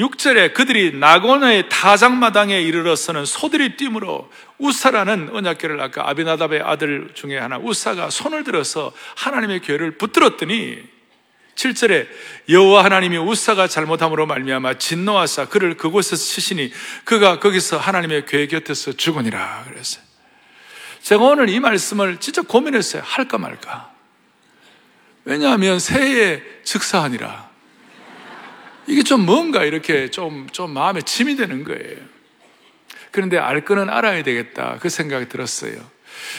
6절에 0.00 0.54
그들이 0.54 0.96
나곤의 0.96 1.68
타작마당에 1.68 2.60
이르러서는 2.60 3.24
소들이 3.24 3.76
뛰므로 3.76 4.30
우사라는 4.58 5.30
언약궤를 5.32 5.80
아까 5.80 6.08
아비나답의 6.08 6.62
아들 6.62 7.10
중에 7.14 7.38
하나 7.38 7.58
우사가 7.58 8.10
손을 8.10 8.44
들어서 8.44 8.92
하나님의 9.16 9.60
교회를 9.60 9.98
붙들었더니 9.98 10.96
7절에 11.56 12.06
여호와 12.50 12.84
하나님이 12.84 13.16
우사가 13.16 13.66
잘못함으로 13.66 14.26
말미암아 14.26 14.74
진노하사 14.74 15.48
그를 15.48 15.76
그곳에서 15.76 16.22
치시니 16.22 16.70
그가 17.04 17.40
거기서 17.40 17.78
하나님의 17.78 18.26
교회 18.26 18.46
곁에서 18.46 18.92
죽으니라 18.92 19.64
그랬어요. 19.68 20.05
제가 21.06 21.22
오늘 21.22 21.48
이 21.48 21.60
말씀을 21.60 22.18
진짜 22.18 22.42
고민했어요. 22.42 23.00
할까 23.06 23.38
말까. 23.38 23.92
왜냐하면 25.24 25.78
새해 25.78 26.42
즉사하니라. 26.64 27.48
이게 28.88 29.04
좀 29.04 29.24
뭔가 29.24 29.64
이렇게 29.64 30.10
좀, 30.10 30.48
좀 30.50 30.72
마음에 30.72 31.00
짐이 31.00 31.36
되는 31.36 31.62
거예요. 31.62 31.98
그런데 33.12 33.38
알 33.38 33.64
거는 33.64 33.88
알아야 33.88 34.24
되겠다. 34.24 34.78
그 34.80 34.88
생각이 34.88 35.28
들었어요. 35.28 35.76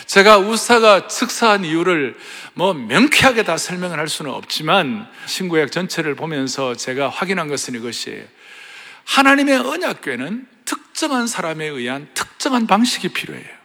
제가 0.06 0.38
우사가 0.40 1.08
즉사한 1.08 1.64
이유를 1.64 2.18
뭐 2.54 2.74
명쾌하게 2.74 3.44
다 3.44 3.56
설명을 3.56 3.98
할 3.98 4.10
수는 4.10 4.32
없지만 4.32 5.08
신구약 5.28 5.72
전체를 5.72 6.16
보면서 6.16 6.76
제가 6.76 7.08
확인한 7.08 7.48
것은 7.48 7.74
이것이에요. 7.76 8.26
하나님의 9.06 9.60
언약궤는 9.60 10.46
특정한 10.66 11.26
사람에 11.26 11.66
의한 11.68 12.10
특정한 12.14 12.68
방식이 12.68 13.08
필요해요. 13.08 13.57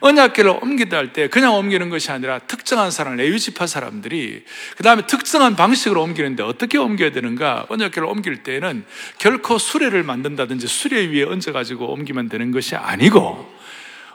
언약계를 0.00 0.50
옮기다 0.62 0.96
할 0.96 1.12
때 1.12 1.28
그냥 1.28 1.54
옮기는 1.54 1.90
것이 1.90 2.10
아니라 2.10 2.38
특정한 2.40 2.90
사람, 2.90 3.16
레위지파 3.16 3.66
사람들이 3.66 4.44
그 4.76 4.82
다음에 4.82 5.06
특정한 5.06 5.56
방식으로 5.56 6.02
옮기는데 6.02 6.42
어떻게 6.42 6.78
옮겨야 6.78 7.12
되는가? 7.12 7.66
언약계를 7.68 8.08
옮길 8.08 8.42
때는 8.42 8.84
결코 9.18 9.58
수레를 9.58 10.02
만든다든지 10.02 10.66
수레 10.66 11.06
위에 11.08 11.24
얹어가지고 11.24 11.92
옮기면 11.92 12.28
되는 12.28 12.50
것이 12.50 12.76
아니고 12.76 13.52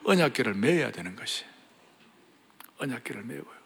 언약계를 0.04 0.54
매야 0.54 0.92
되는 0.92 1.16
것이. 1.16 1.44
언약계를 2.80 3.24
매고요. 3.24 3.58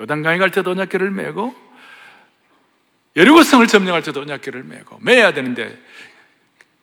요단강에 0.00 0.38
갈 0.38 0.50
때도 0.50 0.72
언약계를 0.72 1.10
매고 1.10 1.54
여리고성을 3.16 3.66
점령할 3.66 4.02
때도 4.02 4.20
언약계를 4.20 4.62
매고 4.64 4.98
매야 5.00 5.32
되는데 5.32 5.76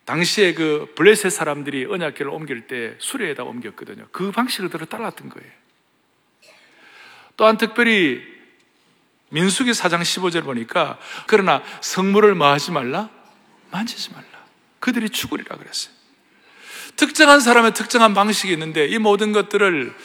당시에 0.05 0.53
그 0.53 0.91
블레셋 0.95 1.31
사람들이 1.31 1.85
언약궤를 1.85 2.31
옮길 2.31 2.67
때 2.67 2.95
수레에다 2.99 3.43
옮겼거든요. 3.43 4.07
그 4.11 4.31
방식을 4.31 4.69
들어 4.69 4.85
따랐던 4.85 5.29
거예요. 5.29 5.49
또한 7.37 7.57
특별히 7.57 8.21
민수기 9.29 9.71
4장 9.71 10.01
15절 10.01 10.43
보니까 10.43 10.99
그러나 11.27 11.63
성물을 11.81 12.35
뭐 12.35 12.51
하지 12.51 12.71
말라? 12.71 13.09
만지지 13.71 14.11
말라. 14.11 14.27
그들이 14.79 15.09
죽으리라 15.09 15.57
그랬어요. 15.57 15.93
특정한 16.95 17.39
사람의 17.39 17.73
특정한 17.73 18.13
방식이 18.13 18.53
있는데 18.53 18.85
이 18.85 18.99
모든 18.99 19.31
것들을 19.31 19.95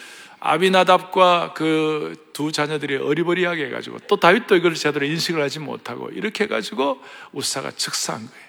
아비나답과 0.40 1.54
그 1.54 2.28
두 2.38 2.52
자녀들이 2.52 2.94
어리버리하게 2.98 3.66
해가지고 3.66 3.98
또 4.06 4.14
다윗도 4.14 4.54
이걸 4.54 4.74
제대로 4.74 5.04
인식을 5.04 5.42
하지 5.42 5.58
못하고 5.58 6.08
이렇게 6.10 6.44
해가지고 6.44 7.02
우사가 7.32 7.72
즉사한 7.72 8.24
거예요. 8.30 8.47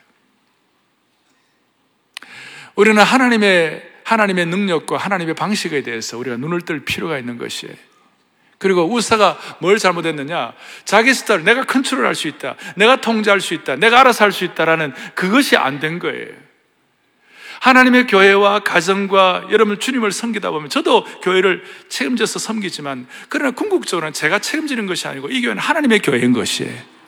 우리는 2.80 3.04
하나님의 3.04 3.84
하나님의 4.06 4.46
능력과 4.46 4.96
하나님의 4.96 5.36
방식에 5.36 5.84
대해서 5.84 6.18
우리가 6.18 6.38
눈을 6.38 6.62
뜰 6.62 6.86
필요가 6.86 7.20
있는 7.20 7.38
것이에요. 7.38 7.76
그리고 8.58 8.90
우사가 8.90 9.38
뭘 9.60 9.78
잘못했느냐? 9.78 10.54
자기 10.86 11.14
스타일, 11.14 11.44
내가 11.44 11.66
컨트롤할 11.66 12.16
수 12.16 12.30
있다. 12.30 12.56
내가 12.78 13.02
통제할 13.02 13.42
수 13.42 13.54
있다. 13.54 13.76
내가 13.76 14.00
알아서 14.00 14.24
할 14.24 14.32
수 14.32 14.46
있다라는 14.46 14.94
그것이 15.14 15.58
안 15.58 15.82
된 15.82 16.00
거예요. 16.00 16.30
하나님의 17.60 18.08
교회와 18.08 18.60
가정과 18.60 19.48
여러분 19.52 19.78
주님을 19.78 20.14
섬기다 20.14 20.50
보면 20.52 20.70
저도 20.70 21.04
교회를 21.22 21.62
책임져서 21.90 22.40
섬기지만 22.40 23.08
그러나 23.28 23.52
궁극적으로는 23.52 24.14
제가 24.14 24.40
책임지는 24.40 24.86
것이 24.86 25.06
아니고 25.06 25.28
이 25.28 25.42
교회는 25.42 25.62
하나님의 25.62 26.00
교회인 26.00 26.32
것이에요. 26.32 26.99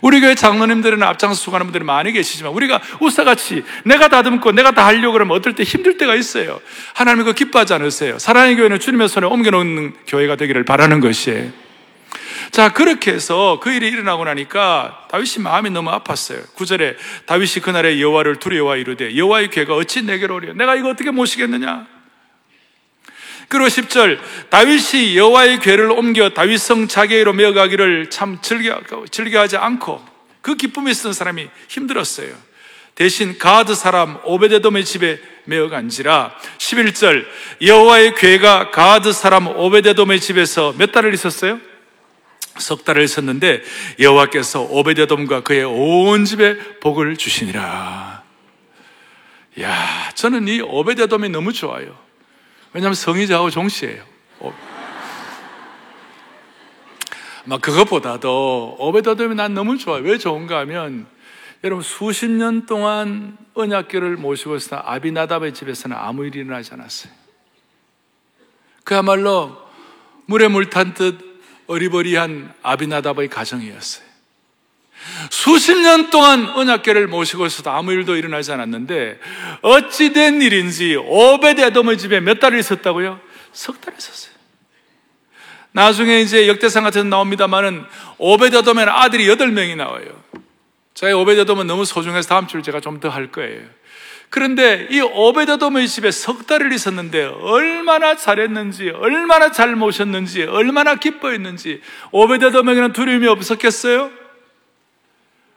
우리 0.00 0.20
교회 0.20 0.34
장로님들은 0.34 1.02
앞장서 1.02 1.34
수고하는 1.34 1.66
분들이 1.66 1.84
많이 1.84 2.12
계시지만 2.12 2.52
우리가 2.52 2.80
우사같이 3.00 3.64
내가 3.84 4.08
다듬고 4.08 4.52
내가 4.52 4.72
다 4.72 4.86
하려고 4.86 5.12
그러면 5.12 5.36
어떨 5.36 5.54
때 5.54 5.62
힘들 5.62 5.96
때가 5.96 6.14
있어요. 6.14 6.60
하나님 6.94 7.24
그 7.24 7.32
기뻐하지 7.32 7.74
않으세요. 7.74 8.18
사랑의 8.18 8.56
교회는 8.56 8.80
주님의 8.80 9.08
손에 9.08 9.26
옮겨놓는 9.26 9.94
교회가 10.06 10.36
되기를 10.36 10.64
바라는 10.64 11.00
것이에요. 11.00 11.64
자, 12.50 12.72
그렇게 12.72 13.12
해서 13.12 13.58
그 13.60 13.72
일이 13.72 13.88
일어나고 13.88 14.24
나니까 14.24 15.08
다윗이 15.10 15.42
마음이 15.42 15.70
너무 15.70 15.90
아팠어요. 15.90 16.54
구절에 16.54 16.96
다윗이 17.26 17.62
그날에 17.62 18.00
여호와를 18.00 18.36
두려워 18.36 18.76
이르되 18.76 19.16
여호와의 19.16 19.50
괴가 19.50 19.74
어찌 19.74 20.02
내게로 20.02 20.36
오려 20.36 20.52
내가 20.52 20.76
이거 20.76 20.90
어떻게 20.90 21.10
모시겠느냐? 21.10 21.93
그리고 23.48 23.66
10절 23.66 24.18
다윗이 24.50 25.16
여호와의 25.16 25.60
괴를 25.60 25.90
옮겨 25.90 26.30
다윗 26.30 26.58
성 26.58 26.88
자기로 26.88 27.32
메어가기를 27.32 28.10
참 28.10 28.38
즐겨 28.42 28.80
즐겨하지 29.10 29.56
않고 29.56 30.04
그 30.40 30.56
기쁨이 30.56 30.90
있었던 30.90 31.12
사람이 31.12 31.48
힘들었어요. 31.68 32.34
대신 32.94 33.38
가드 33.38 33.74
사람 33.74 34.18
오베데돔의 34.24 34.84
집에 34.84 35.20
메어간지라 35.46 36.32
11절 36.58 37.24
여호와의 37.60 38.14
괴가 38.14 38.70
가드 38.70 39.12
사람 39.12 39.48
오베데돔의 39.48 40.20
집에서 40.20 40.74
몇 40.78 40.92
달을 40.92 41.12
있었어요? 41.12 41.58
석 42.58 42.84
달을 42.84 43.02
있었는데 43.02 43.62
여호와께서 43.98 44.62
오베데돔과 44.62 45.40
그의 45.42 45.64
온 45.64 46.24
집에 46.24 46.56
복을 46.80 47.16
주시니라. 47.16 48.22
야, 49.60 50.10
저는 50.14 50.48
이 50.48 50.60
오베데돔이 50.60 51.28
너무 51.30 51.52
좋아요. 51.52 52.03
왜냐하면 52.74 52.94
성의자하고 52.94 53.50
종씨예요. 53.50 54.04
막 57.46 57.60
그것보다도 57.60 58.76
오베데돔이 58.78 59.34
난 59.34 59.54
너무 59.54 59.78
좋아요. 59.78 60.02
왜 60.02 60.18
좋은가 60.18 60.58
하면 60.60 61.06
여러분 61.62 61.82
수십 61.82 62.28
년 62.28 62.66
동안 62.66 63.38
언약궤를 63.54 64.16
모시고 64.16 64.56
있었던 64.56 64.80
아비나답의 64.84 65.54
집에서는 65.54 65.96
아무 65.96 66.26
일이 66.26 66.40
일어나지 66.40 66.74
않았어요. 66.74 67.12
그야말로 68.82 69.56
물에 70.26 70.48
물 70.48 70.68
탄 70.68 70.94
듯 70.94 71.18
어리버리한 71.66 72.52
아비나답의 72.62 73.28
가정이었어요. 73.28 74.13
수십 75.30 75.76
년 75.76 76.10
동안 76.10 76.48
언약계를 76.48 77.06
모시고 77.08 77.46
있어도 77.46 77.70
아무 77.70 77.92
일도 77.92 78.16
일어나지 78.16 78.52
않았는데 78.52 79.20
어찌된 79.62 80.42
일인지 80.42 80.96
오베데돔의 80.96 81.98
집에 81.98 82.20
몇 82.20 82.40
달을 82.40 82.58
있었다고요? 82.58 83.20
석 83.52 83.80
달 83.80 83.94
있었어요. 83.96 84.34
나중에 85.72 86.20
이제 86.20 86.46
역대상 86.48 86.84
같은 86.84 87.10
나옵니다만은 87.10 87.84
오베데돔에는 88.18 88.92
아들이 88.92 89.28
여덟 89.28 89.50
명이 89.50 89.74
나와요. 89.76 90.06
저희 90.94 91.12
오베데돔은 91.12 91.66
너무 91.66 91.84
소중해서 91.84 92.28
다음 92.28 92.46
주를 92.46 92.62
제가 92.62 92.80
좀 92.80 93.00
더 93.00 93.08
할 93.10 93.32
거예요. 93.32 93.62
그런데 94.30 94.86
이 94.90 95.00
오베데돔의 95.00 95.86
집에 95.88 96.10
석 96.10 96.46
달을 96.46 96.72
있었는데 96.72 97.24
얼마나 97.24 98.16
잘했는지, 98.16 98.90
얼마나 98.90 99.50
잘 99.52 99.76
모셨는지, 99.76 100.44
얼마나 100.44 100.94
기뻐했는지 100.96 101.80
오베데돔에게는 102.12 102.92
두려움이 102.92 103.26
없었겠어요? 103.28 104.10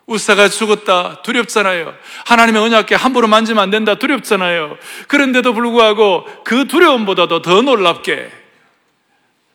우사가 0.08 0.48
죽었다 0.48 1.22
두렵잖아요. 1.22 1.94
하나님의 2.26 2.62
언약께 2.62 2.96
함부로 2.96 3.28
만지면 3.28 3.62
안 3.62 3.70
된다 3.70 3.96
두렵잖아요. 3.96 4.78
그런데도 5.08 5.54
불구하고 5.54 6.26
그 6.46 6.68
두려움보다도 6.68 7.42
더 7.42 7.62
놀랍게 7.62 8.32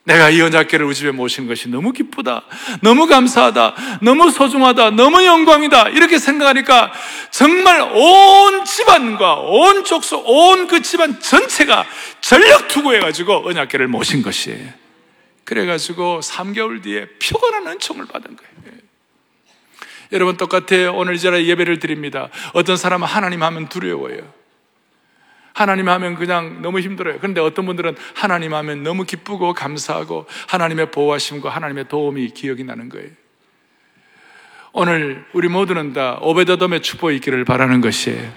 내가 0.05 0.31
이 0.31 0.43
언약계를 0.43 0.85
우리 0.85 0.95
집에 0.95 1.11
모신 1.13 1.47
것이 1.47 1.69
너무 1.69 1.93
기쁘다. 1.93 2.43
너무 2.83 3.07
감사하다. 3.07 4.01
너무 4.03 4.31
소중하다. 4.31 4.91
너무 4.91 5.25
영광이다. 5.25 5.91
이렇게 5.91 6.19
생각하니까 6.19 6.93
정말 7.31 7.81
온 7.81 8.65
집안과 8.65 9.35
온 9.37 9.85
족속, 9.85 10.25
온 10.29 10.67
그 10.67 10.83
집안 10.83 11.21
전체가 11.21 11.87
전력 12.21 12.67
투구해가지고 12.69 13.47
언약계를 13.49 13.87
모신 13.89 14.23
것이에요. 14.23 14.71
그래가지고 15.45 16.21
3개월 16.21 16.83
뒤에 16.83 17.07
표건한 17.23 17.69
은총을 17.69 18.07
받은 18.07 18.37
거예요. 18.37 18.52
여러분 20.13 20.37
똑같아요. 20.37 20.95
오늘 20.95 21.15
이제 21.15 21.31
예배를 21.47 21.79
드립니다. 21.79 22.29
어떤 22.53 22.77
사람은 22.77 23.07
하나님 23.07 23.43
하면 23.43 23.69
두려워요. 23.69 24.21
하나님 25.55 25.89
하면 25.89 26.15
그냥 26.15 26.63
너무 26.63 26.81
힘들어요. 26.81 27.19
그런데 27.19 27.41
어떤 27.41 27.67
분들은 27.67 27.97
하나님 28.15 28.55
하면 28.55 28.83
너무 28.83 29.05
기쁘고 29.05 29.53
감사하고 29.55 30.27
하나님의 30.49 30.91
보호하심과 30.91 31.51
하나님의 31.51 31.89
도움이 31.89 32.31
기억이 32.31 32.65
나는 32.65 32.89
거예요. 32.89 33.09
오늘 34.73 35.25
우리 35.35 35.49
모두는 35.49 35.93
다 35.93 36.19
오베더돔의 36.23 36.81
축복이 36.81 37.17
있기를 37.17 37.45
바라는 37.45 37.83
것이에요. 37.83 38.33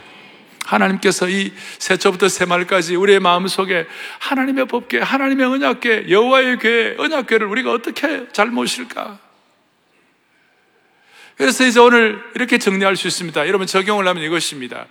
하나님께서 0.65 1.29
이 1.29 1.53
새초부터 1.77 2.27
새말까지 2.27 2.95
우리의 2.95 3.19
마음속에 3.19 3.85
하나님의 4.19 4.67
법계, 4.67 4.99
하나님의 4.99 5.45
언약계, 5.45 6.09
여호와의 6.09 6.59
궤, 6.59 6.95
언약궤를 6.97 7.47
우리가 7.47 7.71
어떻게 7.71 8.27
잘 8.31 8.47
모실까? 8.47 9.24
그래서 11.37 11.65
이제 11.65 11.79
오늘 11.79 12.21
이렇게 12.35 12.57
정리할 12.57 12.95
수 12.95 13.07
있습니다. 13.07 13.47
여러분 13.47 13.67
적용을 13.67 14.07
하면 14.07 14.23
이것입니다. 14.23 14.87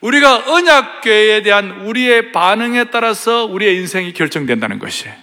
우리가 0.00 0.52
언약궤에 0.52 1.42
대한 1.42 1.82
우리의 1.86 2.32
반응에 2.32 2.84
따라서 2.84 3.44
우리의 3.44 3.76
인생이 3.76 4.12
결정된다는 4.12 4.78
것이에요. 4.78 5.14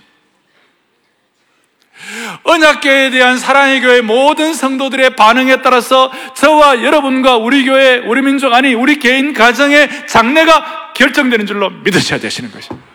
언약궤에 2.43 3.11
대한 3.11 3.37
사랑의 3.37 3.81
교회 3.81 4.01
모든 4.01 4.53
성도들의 4.53 5.15
반응에 5.15 5.61
따라서 5.61 6.11
저와 6.35 6.83
여러분과 6.83 7.37
우리 7.37 7.63
교회, 7.63 7.97
우리 7.97 8.21
민족, 8.21 8.53
아니, 8.53 8.73
우리 8.73 8.97
개인 8.97 9.33
가정의 9.33 10.07
장래가 10.07 10.93
결정되는 10.95 11.45
줄로 11.45 11.69
믿으셔야 11.69 12.19
되시는 12.19 12.51
것입니다. 12.51 12.87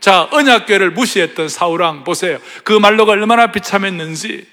자, 0.00 0.28
언약궤를 0.32 0.90
무시했던 0.90 1.48
사우랑 1.48 2.04
보세요. 2.04 2.38
그 2.64 2.72
말로가 2.72 3.12
얼마나 3.12 3.52
비참했는지. 3.52 4.46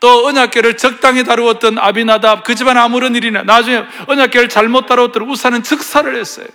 또 0.00 0.26
언약계를 0.26 0.76
적당히 0.76 1.24
다루었던 1.24 1.78
아비나답 1.78 2.44
그 2.44 2.54
집안 2.54 2.76
아무런 2.76 3.16
일이나 3.16 3.42
나중에 3.42 3.84
언약계를 4.06 4.48
잘못 4.48 4.86
다루었던 4.86 5.28
우사는 5.28 5.62
즉사를 5.62 6.14
했어요. 6.14 6.46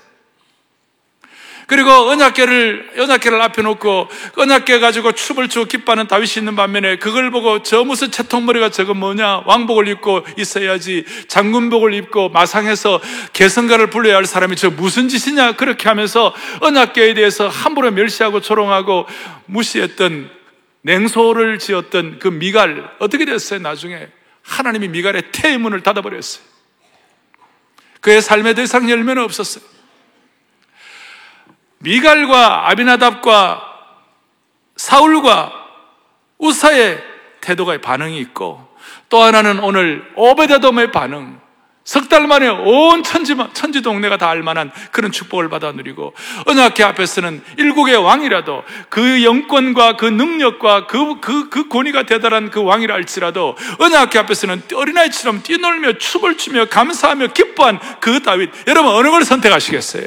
그리고 1.67 1.89
언약계를 1.91 2.91
언약계를 2.99 3.41
앞에 3.41 3.61
놓고 3.61 4.09
언약계 4.37 4.79
가지고 4.79 5.13
춤을 5.13 5.47
추고 5.47 5.65
기뻐하는 5.65 6.07
다윗이 6.07 6.33
있는 6.39 6.55
반면에 6.55 6.97
그걸 6.97 7.31
보고 7.31 7.63
저 7.63 7.83
무슨 7.83 8.11
채통머리가 8.11 8.69
저건 8.69 8.97
뭐냐 8.97 9.43
왕복을 9.45 9.87
입고 9.87 10.25
있어야지 10.37 11.05
장군복을 11.27 11.93
입고 11.93 12.29
마상에서 12.29 13.01
개성가를 13.31 13.89
불러야 13.89 14.17
할 14.17 14.25
사람이 14.25 14.55
저 14.55 14.69
무슨 14.69 15.07
짓이냐 15.07 15.53
그렇게 15.53 15.87
하면서 15.87 16.33
언약계에 16.59 17.13
대해서 17.13 17.47
함부로 17.47 17.91
멸시하고 17.91 18.41
조롱하고 18.41 19.07
무시했던 19.45 20.42
냉소를 20.83 21.59
지었던 21.59 22.19
그 22.19 22.27
미갈 22.27 22.95
어떻게 22.99 23.25
됐어요? 23.25 23.59
나중에 23.59 24.07
하나님이 24.43 24.89
미갈의 24.89 25.31
태문을 25.31 25.81
닫아버렸어요. 25.81 26.43
그의 28.01 28.21
삶에 28.21 28.53
더 28.53 28.61
이상 28.61 28.89
열매는 28.89 29.23
없었어요. 29.23 29.63
미갈과 31.79 32.69
아비나답과 32.69 33.69
사울과 34.75 35.53
우사의 36.37 37.01
태도가 37.41 37.79
반응이 37.79 38.19
있고 38.19 38.67
또 39.09 39.21
하나는 39.21 39.59
오늘 39.59 40.11
오베데돔의 40.15 40.91
반응 40.91 41.39
석 41.85 42.07
달 42.07 42.27
만에 42.27 42.47
온 42.47 43.03
천지, 43.03 43.35
천지 43.53 43.81
동네가 43.81 44.17
다 44.17 44.29
알만한 44.29 44.71
그런 44.91 45.11
축복을 45.11 45.49
받아 45.49 45.71
누리고, 45.73 46.13
언약회 46.45 46.81
앞에서는 46.83 47.43
일국의 47.57 47.97
왕이라도 47.97 48.63
그 48.89 49.23
영권과 49.23 49.97
그 49.97 50.05
능력과 50.05 50.87
그, 50.87 51.19
그, 51.19 51.49
그 51.49 51.67
권위가 51.67 52.03
대단한 52.03 52.51
그 52.51 52.63
왕이라 52.63 52.93
할지라도 52.93 53.57
언약회 53.79 54.17
앞에서는 54.19 54.63
어린아이처럼 54.73 55.43
뛰놀며 55.43 55.97
춤을 55.97 56.37
추며 56.37 56.65
감사하며 56.65 57.27
기뻐한 57.27 57.79
그 57.99 58.21
다윗. 58.23 58.49
여러분, 58.67 58.93
어느 58.93 59.09
걸 59.09 59.25
선택하시겠어요? 59.25 60.05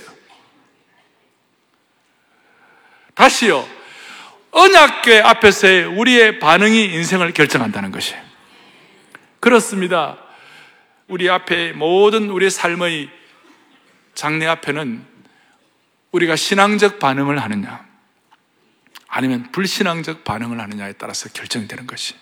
다시요. 3.14 3.66
언약궤 4.50 5.20
앞에서의 5.20 5.84
우리의 5.84 6.38
반응이 6.38 6.84
인생을 6.84 7.32
결정한다는 7.32 7.92
것이에요. 7.92 8.22
그렇습니다. 9.40 10.25
우리 11.08 11.30
앞에 11.30 11.72
모든 11.72 12.30
우리의 12.30 12.50
삶의 12.50 13.08
장래 14.14 14.46
앞에는 14.46 15.04
우리가 16.12 16.36
신앙적 16.36 16.98
반응을 16.98 17.40
하느냐, 17.42 17.86
아니면 19.08 19.50
불신앙적 19.52 20.24
반응을 20.24 20.60
하느냐에 20.60 20.94
따라서 20.94 21.28
결정되는 21.28 21.86
것이. 21.86 22.14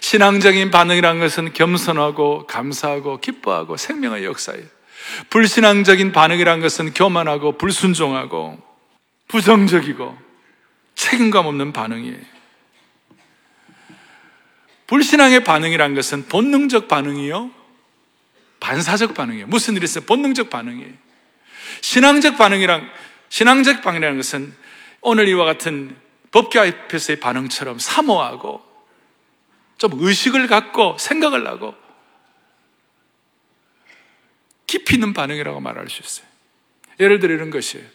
신앙적인 0.00 0.70
반응이라는 0.70 1.20
것은 1.20 1.52
겸손하고 1.52 2.46
감사하고 2.46 3.20
기뻐하고 3.20 3.76
생명의 3.76 4.24
역사예요. 4.24 4.64
불신앙적인 5.30 6.12
반응이라는 6.12 6.60
것은 6.62 6.92
교만하고 6.92 7.56
불순종하고 7.58 8.62
부정적이고 9.28 10.16
책임감 10.94 11.46
없는 11.46 11.72
반응이에요. 11.72 12.35
불신앙의 14.86 15.44
반응이란 15.44 15.94
것은 15.94 16.26
본능적 16.28 16.88
반응이요. 16.88 17.50
반사적 18.60 19.14
반응이에요. 19.14 19.46
무슨 19.46 19.74
일이 19.76 19.84
있어요? 19.84 20.04
본능적 20.04 20.50
반응이에요. 20.50 20.92
신앙적 21.80 22.36
반응이란, 22.36 22.88
신앙적 23.28 23.82
반응이라는 23.82 24.16
것은 24.16 24.54
오늘 25.00 25.28
이와 25.28 25.44
같은 25.44 25.96
법계 26.30 26.58
앞에서의 26.58 27.20
반응처럼 27.20 27.78
사모하고 27.78 28.64
좀 29.78 29.90
의식을 29.94 30.46
갖고 30.46 30.96
생각을 30.98 31.46
하고 31.46 31.74
깊이 34.66 34.94
있는 34.94 35.12
반응이라고 35.12 35.60
말할 35.60 35.88
수 35.88 36.02
있어요. 36.02 36.26
예를 36.98 37.20
들어 37.20 37.34
이런 37.34 37.50
것이에요. 37.50 37.86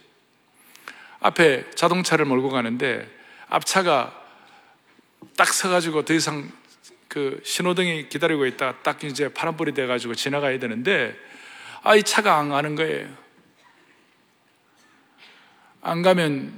앞에 1.19 1.69
자동차를 1.71 2.25
몰고 2.25 2.49
가는데 2.49 3.07
앞차가 3.47 4.17
딱 5.37 5.53
서가지고 5.53 6.05
더 6.05 6.13
이상 6.13 6.51
그 7.11 7.41
신호등이 7.43 8.07
기다리고 8.07 8.45
있다가 8.45 8.81
딱 8.83 9.03
이제 9.03 9.27
파란불이 9.27 9.73
돼가지고 9.73 10.15
지나가야 10.15 10.59
되는데 10.59 11.13
아, 11.83 11.93
이 11.97 12.03
차가 12.03 12.37
안 12.37 12.47
가는 12.47 12.73
거예요. 12.75 13.09
안 15.81 16.03
가면 16.03 16.53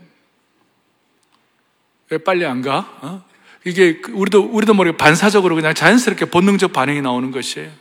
왜 2.11 2.17
빨리 2.19 2.45
안 2.45 2.61
가? 2.61 2.87
어? 3.01 3.25
이게 3.65 3.99
우리도 4.11 4.43
우리도 4.43 4.75
모르게 4.75 4.95
반사적으로 4.95 5.55
그냥 5.55 5.73
자연스럽게 5.73 6.25
본능적 6.25 6.71
반응이 6.71 7.01
나오는 7.01 7.31
것이에요. 7.31 7.71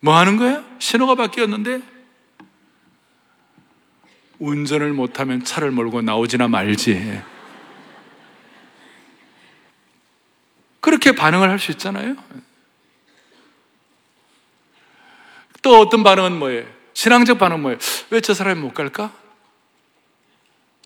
뭐 0.00 0.16
하는 0.16 0.36
거야? 0.36 0.64
신호가 0.80 1.14
바뀌었는데 1.14 1.80
운전을 4.40 4.94
못하면 4.94 5.44
차를 5.44 5.70
몰고 5.70 6.02
나오지나 6.02 6.48
말지. 6.48 7.22
그렇게 10.90 11.12
반응을 11.12 11.48
할 11.48 11.60
수 11.60 11.70
있잖아요. 11.70 12.16
또 15.62 15.78
어떤 15.78 16.02
반응은 16.02 16.36
뭐예요? 16.36 16.66
신앙적 16.94 17.38
반응은 17.38 17.62
뭐예요? 17.62 17.78
왜 18.10 18.20
저 18.20 18.34
사람이 18.34 18.60
못 18.60 18.74
갈까? 18.74 19.12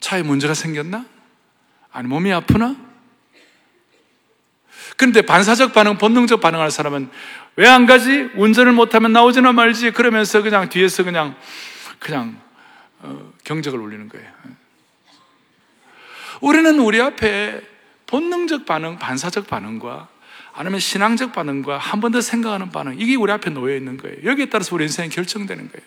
차에 0.01 0.23
문제가 0.23 0.53
생겼나? 0.53 1.07
아니, 1.91 2.07
몸이 2.07 2.31
아프나? 2.35 2.77
그런데 4.99 5.23
반사적 5.23 5.73
반응, 5.73 5.97
본능적 5.97 6.43
반응할 6.43 6.71
사람은 6.71 7.09
왜 7.57 7.67
안 7.67 7.87
가지? 7.87 8.29
운전을 8.35 8.73
못하면 8.73 9.13
나오지나 9.13 9.53
말지. 9.53 9.93
그러면서 9.93 10.43
그냥 10.43 10.69
뒤에서 10.69 11.03
그냥, 11.05 11.35
그냥 11.99 12.39
어, 12.99 13.33
경적을 13.45 13.81
울리는 13.81 14.09
거예요. 14.11 14.31
우리는 16.43 16.79
우리 16.79 17.01
앞에 17.01 17.74
본능적 18.07 18.67
반응, 18.67 18.99
반사적 18.99 19.47
반응과 19.47 20.09
아니면 20.53 20.79
신앙적 20.81 21.33
반응과 21.33 21.79
한 21.79 22.01
번 22.01 22.13
더 22.13 22.21
생각하는 22.21 22.71
반응, 22.71 22.97
이게 22.99 23.17
우리 23.17 23.33
앞에 23.33 23.51
놓여 23.51 23.75
있는 23.77 23.97
거예요. 23.97 24.19
여기에 24.25 24.47
따라서 24.47 24.75
우리 24.75 24.85
인생이 24.85 25.09
결정되는 25.09 25.69
거예요. 25.71 25.87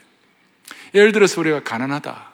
예를 0.94 1.12
들어서 1.12 1.40
우리가 1.42 1.64
가난하다. 1.64 2.32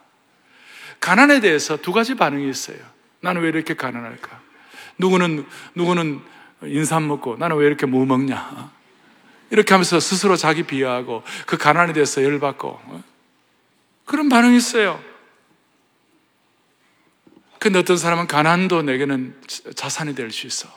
가난에 1.00 1.40
대해서 1.42 1.78
두 1.78 1.92
가지 1.92 2.16
반응이 2.16 2.50
있어요. 2.50 2.78
나는 3.20 3.42
왜 3.42 3.50
이렇게 3.50 3.74
가난할까? 3.76 4.42
누구는, 4.98 5.46
누구는 5.76 6.22
인삼 6.64 7.08
먹고 7.08 7.36
나는 7.38 7.58
왜 7.58 7.68
이렇게 7.68 7.86
뭐 7.86 8.06
먹냐? 8.06 8.72
이렇게 9.50 9.74
하면서 9.74 10.00
스스로 10.00 10.36
자기 10.36 10.64
비하하고 10.64 11.24
그 11.46 11.58
가난에 11.58 11.94
대해서 11.94 12.24
열받고 12.24 13.04
그런 14.06 14.30
반응이 14.30 14.58
있어요. 14.58 15.00
근데 17.64 17.80
어떤 17.80 17.96
사람은 17.96 18.28
가난도 18.28 18.82
내게는 18.82 19.42
자산이 19.74 20.16
될 20.16 20.32
수 20.32 20.48
있어. 20.48 20.68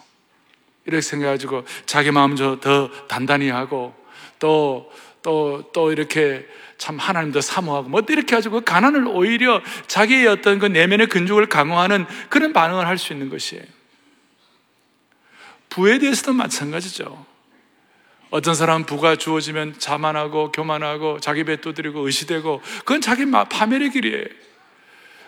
이렇게 0.85 1.01
생각해가지고 1.01 1.65
자기 1.85 2.13
마음 2.13 2.37
더 2.37 2.91
단단히 3.09 3.49
하고 3.49 3.93
또, 4.39 4.93
또, 5.21 5.69
또 5.73 5.91
이렇게 5.91 6.47
참 6.79 6.97
하나님 7.01 7.33
더 7.33 7.41
사모하고 7.41 7.89
뭐 7.89 8.03
이렇게 8.09 8.37
해가지고 8.37 8.61
가난을 8.61 9.09
오히려 9.09 9.63
자기의 9.89 10.29
어떤 10.29 10.61
그 10.61 10.67
내면의 10.67 11.09
근육을 11.09 11.49
강화하는 11.49 12.07
그런 12.29 12.53
반응을 12.53 12.87
할 12.87 12.99
수 12.99 13.13
있는 13.13 13.31
것이에요. 13.31 13.65
부에 15.69 15.99
대해서도 15.99 16.35
마찬가지죠. 16.35 17.27
어떤 18.31 18.55
사람은 18.55 18.87
부가 18.87 19.17
주어지면 19.17 19.81
자만하고 19.81 20.53
교만하고 20.53 21.19
자기 21.19 21.43
배 21.43 21.57
두드리고 21.57 22.07
의시되고 22.07 22.63
그건 22.79 23.01
자기 23.01 23.29
파멸의 23.29 23.91
길이에요. 23.91 24.46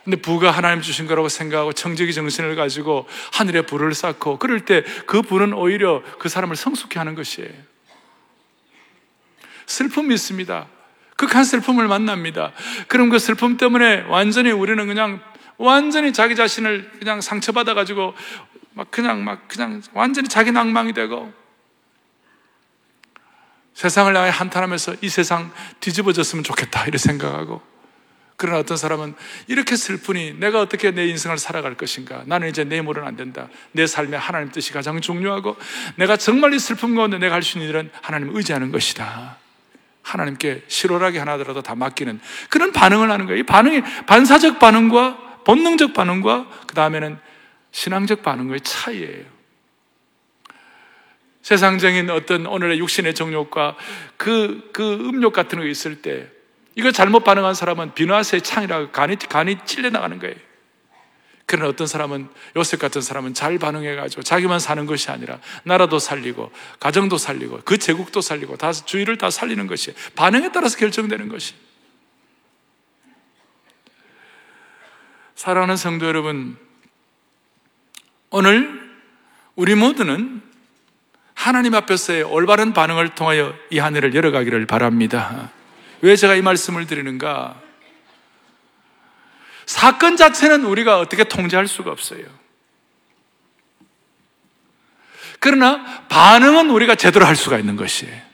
근데 0.09 0.23
부가 0.23 0.51
하나님 0.51 0.81
주신 0.81 1.07
거라고 1.07 1.29
생각하고 1.29 1.75
청지기 1.75 2.15
정신을 2.15 2.57
가지고 2.57 3.07
하늘에 3.31 3.61
불을 3.61 3.93
쌓고 3.93 4.39
그럴 4.39 4.61
때 4.61 4.83
그 5.07 5.21
불은 5.21 5.53
오히려 5.53 6.03
그 6.19 6.31
사람을 6.31 6.57
성숙해 6.57 6.99
하는 6.99 7.15
것이에요. 7.15 7.51
슬픔이 9.67 10.15
있습니다. 10.15 10.67
극한 11.15 11.45
슬픔을 11.45 11.89
만납니다. 11.89 12.53
그럼 12.87 13.11
그 13.11 13.19
슬픔 13.19 13.59
때문에 13.59 14.07
완전히 14.09 14.51
우리는 14.51 14.87
그냥 14.87 15.21
완전히 15.59 16.15
자기 16.15 16.35
자신을 16.35 16.91
그냥 16.99 17.21
상처받아 17.21 17.75
가지고 17.75 18.15
막 18.73 18.91
그냥 18.91 19.23
막 19.25 19.47
그냥 19.47 19.83
완전히 19.93 20.29
자기 20.29 20.53
낭망이 20.53 20.95
되고 20.95 21.31
세상을 23.75 24.17
향해 24.17 24.31
한탄하면서 24.31 24.97
이 25.03 25.11
세상 25.11 25.53
뒤집어졌으면 25.81 26.45
좋겠다 26.45 26.85
이렇게 26.85 26.97
생각하고 26.97 27.61
그러나 28.39 28.61
어떤 28.61 28.77
사람은 28.77 29.15
이렇게 29.49 29.75
슬프니 29.75 30.35
내가 30.39 30.61
어떻게 30.61 30.93
내 30.93 31.09
인생을 31.09 31.39
살아갈 31.39 31.75
것인가? 31.75 32.23
나는 32.27 32.49
이제 32.49 32.63
내 32.63 32.79
힘으로는 32.79 33.07
안 33.07 33.17
된다. 33.17 33.49
내 33.73 33.85
삶에 33.85 34.17
하나님 34.17 34.53
뜻이 34.53 34.73
가장 34.73 35.01
중요하고 35.01 35.57
내가 35.97 36.17
정말 36.17 36.55
이 36.55 36.59
슬픔 36.61 36.95
가운데 36.95 37.19
내가 37.19 37.35
할 37.35 37.43
수 37.43 37.59
있는 37.59 37.69
일은 37.69 37.91
하나님 38.01 38.35
의지하는 38.35 38.71
것이다. 38.71 39.39
하나님께 40.03 40.63
실오라기 40.69 41.19
하나더라도 41.19 41.63
다 41.63 41.75
맡기는 41.75 42.21
그런 42.49 42.73
반응을 42.73 43.11
하는 43.11 43.27
거예요. 43.27 43.41
이 43.41 43.43
반응이 43.43 43.83
반사적 44.07 44.61
반응과 44.61 45.43
본능적 45.45 45.93
반응과 45.93 46.49
그 46.69 46.75
다음에는 46.77 47.19
신앙적 47.73 48.23
반응의 48.23 48.61
차이예요. 48.61 49.25
세상적인 51.43 52.09
어떤 52.11 52.47
오늘의 52.47 52.79
육신의 52.79 53.15
정욕과 53.17 53.77
그, 54.17 54.71
그 54.73 54.95
음욕 54.95 55.33
같은 55.33 55.59
거 55.59 55.67
있을 55.67 56.03
때 56.03 56.29
이거 56.79 56.93
잘못 56.93 57.25
반응한 57.25 57.55
사람은 57.55 57.95
비누아스의 57.95 58.43
창이라고 58.43 58.93
간이, 58.93 59.17
간이 59.17 59.59
찔려나가는 59.65 60.17
거예요. 60.21 60.37
그러나 61.45 61.69
어떤 61.69 61.89
사람은 61.89 62.29
요셉 62.55 62.79
같은 62.79 63.01
사람은 63.01 63.35
잘 63.35 63.59
반응해가지고 63.59 64.23
자기만 64.23 64.61
사는 64.61 64.87
것이 64.87 65.11
아니라 65.11 65.41
나라도 65.65 65.99
살리고 65.99 66.53
가정도 66.79 67.19
살리고 67.19 67.63
그 67.65 67.79
제국도 67.79 68.21
살리고 68.21 68.59
다 68.59 68.71
주위를 68.73 69.19
다 69.19 69.29
살리는 69.29 69.67
것이 69.67 69.93
반응에 70.15 70.53
따라서 70.53 70.79
결정되는 70.79 71.29
것이. 71.29 71.55
사랑하는 75.35 75.77
성도 75.77 76.07
여러분, 76.07 76.57
오늘 78.31 78.89
우리 79.57 79.75
모두는 79.75 80.43
하나님 81.35 81.75
앞에서의 81.75 82.23
올바른 82.23 82.73
반응을 82.73 83.17
통하여 83.17 83.53
이한 83.71 83.97
해를 83.97 84.15
열어가기를 84.15 84.67
바랍니다. 84.67 85.51
왜 86.01 86.17
제가 86.17 86.35
이 86.35 86.43
말씀을 86.43 86.87
드리는가? 86.87 87.57
사건 89.67 90.17
자체는 90.17 90.65
우리가 90.65 90.99
어떻게 90.99 91.25
통제할 91.25 91.69
수가 91.69 91.91
없어요. 91.91 92.25
그러나 95.41 95.85
반응은 96.09 96.71
우리가 96.71 96.95
제대로 96.95 97.27
할 97.27 97.37
수가 97.37 97.59
있는 97.59 97.77
것이에요. 97.77 98.29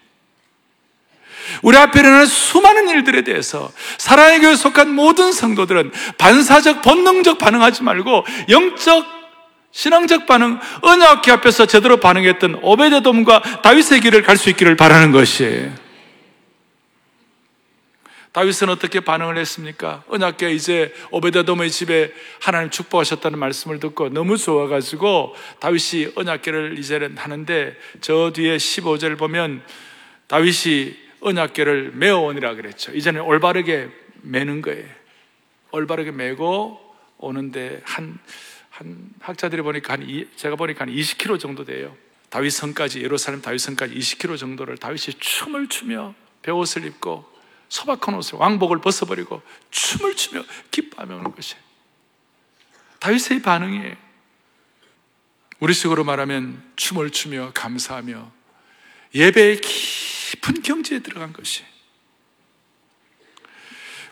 우리 1.62 1.76
앞에 1.76 2.00
일어나는 2.00 2.26
수많은 2.26 2.88
일들에 2.88 3.22
대해서 3.22 3.70
사랑의 3.98 4.40
교회에 4.40 4.56
속한 4.56 4.94
모든 4.94 5.32
성도들은 5.32 5.92
반사적, 6.18 6.82
본능적 6.82 7.38
반응하지 7.38 7.82
말고 7.82 8.24
영적, 8.48 9.04
신앙적 9.72 10.26
반응, 10.26 10.58
언약기 10.82 11.30
앞에서 11.32 11.66
제대로 11.66 11.98
반응했던 11.98 12.60
오베데돔과 12.62 13.62
다윗의 13.62 14.00
길을 14.00 14.22
갈 14.22 14.36
수 14.36 14.48
있기를 14.50 14.76
바라는 14.76 15.12
것이에요. 15.12 15.83
다윗은 18.34 18.68
어떻게 18.68 18.98
반응을 18.98 19.38
했습니까? 19.38 20.02
언약계 20.08 20.50
이제 20.50 20.92
오베데돔의 21.12 21.70
집에 21.70 22.12
하나님 22.40 22.68
축복하셨다는 22.68 23.38
말씀을 23.38 23.78
듣고 23.78 24.08
너무 24.08 24.36
좋아가지고 24.36 25.36
다윗이 25.60 26.14
언약계를 26.16 26.76
이제는 26.76 27.16
하는데 27.16 27.76
저 28.00 28.32
뒤에 28.34 28.56
15절 28.56 29.16
보면 29.16 29.62
다윗이 30.26 30.96
언약계를 31.20 31.92
메어오니라 31.94 32.56
그랬죠. 32.56 32.90
이제는 32.92 33.20
올바르게 33.20 33.90
매는 34.22 34.62
거예요. 34.62 34.84
올바르게 35.70 36.10
메고 36.10 36.80
오는데 37.18 37.82
한, 37.84 38.18
한 38.68 39.10
학자들이 39.20 39.62
보니까 39.62 39.92
한, 39.92 40.02
이, 40.02 40.26
제가 40.34 40.56
보니까 40.56 40.86
한 40.86 40.92
20km 40.92 41.38
정도 41.38 41.64
돼요. 41.64 41.96
다윗 42.30 42.50
성까지, 42.50 43.00
예루살렘 43.00 43.40
다윗 43.42 43.60
성까지 43.60 43.94
20km 43.94 44.38
정도를 44.38 44.76
다윗이 44.76 45.20
춤을 45.20 45.68
추며 45.68 46.16
배옷을 46.42 46.84
입고 46.84 47.33
소박한 47.74 48.14
옷을 48.14 48.38
왕복을 48.38 48.80
벗어버리고 48.80 49.42
춤을 49.72 50.14
추며 50.14 50.44
기뻐하며 50.70 51.16
오는 51.16 51.34
것이 51.34 51.56
다윗의 53.00 53.42
반응이에요. 53.42 53.96
우리식으로 55.58 56.04
말하면 56.04 56.62
춤을 56.76 57.10
추며 57.10 57.50
감사하며 57.52 58.30
예배의 59.12 59.60
깊은 59.60 60.62
경지에 60.62 61.00
들어간 61.00 61.32
것이 61.32 61.64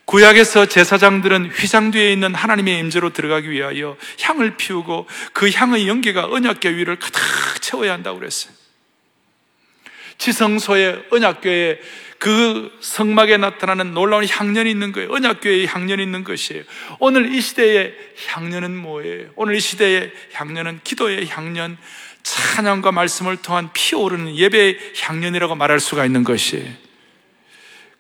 구약에서 0.07 0.67
제사장들은 0.67 1.51
휘장 1.51 1.93
뒤에 1.93 2.13
있는 2.13 2.35
하나님의 2.35 2.81
임재로 2.81 3.13
들어가기 3.13 3.49
위하여 3.49 3.97
향을 4.23 4.57
피우고 4.57 5.07
그 5.33 5.49
향의 5.49 5.87
연기가 5.87 6.27
언약궤 6.27 6.75
위를 6.75 6.99
가득 6.99 7.23
채워야 7.61 7.93
한다고 7.93 8.19
그랬어요. 8.19 8.53
지성소의 10.19 11.07
언약궤에 11.11 11.81
그 12.23 12.71
성막에 12.79 13.37
나타나는 13.37 13.95
놀라운 13.95 14.25
향년이 14.25 14.71
있는 14.71 14.93
거예요. 14.93 15.11
언약교회의 15.11 15.67
향년이 15.67 16.01
있는 16.01 16.23
것이에요. 16.23 16.63
오늘 17.01 17.35
이 17.35 17.41
시대의 17.41 17.97
향년은 18.29 18.77
뭐예요? 18.77 19.31
오늘 19.35 19.57
이 19.57 19.61
시대의 19.61 20.13
향년은 20.33 20.83
기도의 20.85 21.27
향년, 21.27 21.77
찬양과 22.23 22.93
말씀을 22.93 23.39
통한 23.39 23.71
피어오르는 23.73 24.37
예배의 24.37 24.79
향년이라고 25.01 25.57
말할 25.57 25.81
수가 25.81 26.07
있는 26.07 26.23
것이에요. 26.23 26.71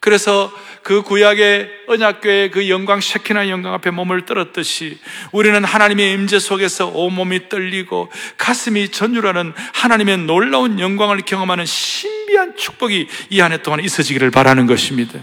그래서 0.02 0.52
그 0.82 1.02
구약의 1.02 1.70
언약교의 1.86 2.50
그 2.50 2.68
영광 2.68 3.00
쉐키나 3.00 3.48
영광 3.48 3.72
앞에 3.74 3.92
몸을 3.92 4.26
떨었듯이 4.26 4.98
우리는 5.30 5.62
하나님의 5.62 6.12
임재 6.14 6.40
속에서 6.40 6.88
온몸이 6.88 7.48
떨리고 7.48 8.10
가슴이 8.36 8.88
전율하는 8.88 9.52
하나님의 9.72 10.18
놀라운 10.18 10.80
영광을 10.80 11.18
경험하는 11.18 11.64
신비한 11.66 12.56
축복이 12.56 13.06
이 13.30 13.40
한 13.40 13.52
해 13.52 13.62
동안 13.62 13.78
있어지기를 13.78 14.32
바라는 14.32 14.66
것입니다. 14.66 15.20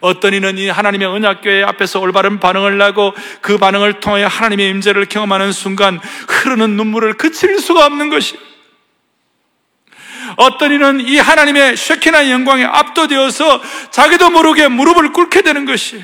어떤 0.00 0.34
이는 0.34 0.58
이 0.58 0.68
하나님의 0.68 1.06
언약교회 1.06 1.62
앞에서 1.62 2.00
올바른 2.00 2.40
반응을 2.40 2.82
하고 2.82 3.14
그 3.42 3.58
반응을 3.58 4.00
통해 4.00 4.24
하나님의 4.24 4.70
임재를 4.70 5.06
경험하는 5.06 5.52
순간 5.52 6.00
흐르는 6.26 6.70
눈물을 6.76 7.14
그칠 7.14 7.60
수가 7.60 7.86
없는 7.86 8.10
것이 8.10 8.36
어떤 10.36 10.72
이는 10.72 11.00
이 11.00 11.18
하나님의 11.18 11.76
쉐키나 11.76 12.30
영광에 12.30 12.64
압도되어서 12.64 13.62
자기도 13.90 14.30
모르게 14.30 14.68
무릎을 14.68 15.12
꿇게 15.12 15.42
되는 15.42 15.64
것이 15.64 16.02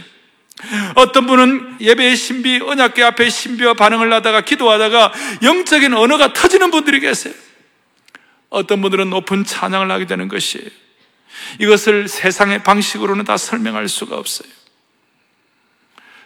어떤 0.94 1.26
분은 1.26 1.76
예배의 1.80 2.16
신비, 2.16 2.60
언약계 2.62 3.02
앞에 3.02 3.28
신비와 3.28 3.74
반응을 3.74 4.12
하다가 4.12 4.42
기도하다가 4.42 5.12
영적인 5.42 5.94
언어가 5.94 6.32
터지는 6.32 6.70
분들이 6.70 7.00
계세요. 7.00 7.34
어떤 8.50 8.82
분들은 8.82 9.10
높은 9.10 9.44
찬양을 9.44 9.90
하게 9.90 10.06
되는 10.06 10.28
것이에요. 10.28 10.68
이것을 11.60 12.08
세상의 12.08 12.62
방식으로는 12.62 13.24
다 13.24 13.36
설명할 13.36 13.88
수가 13.88 14.16
없어요. 14.16 14.48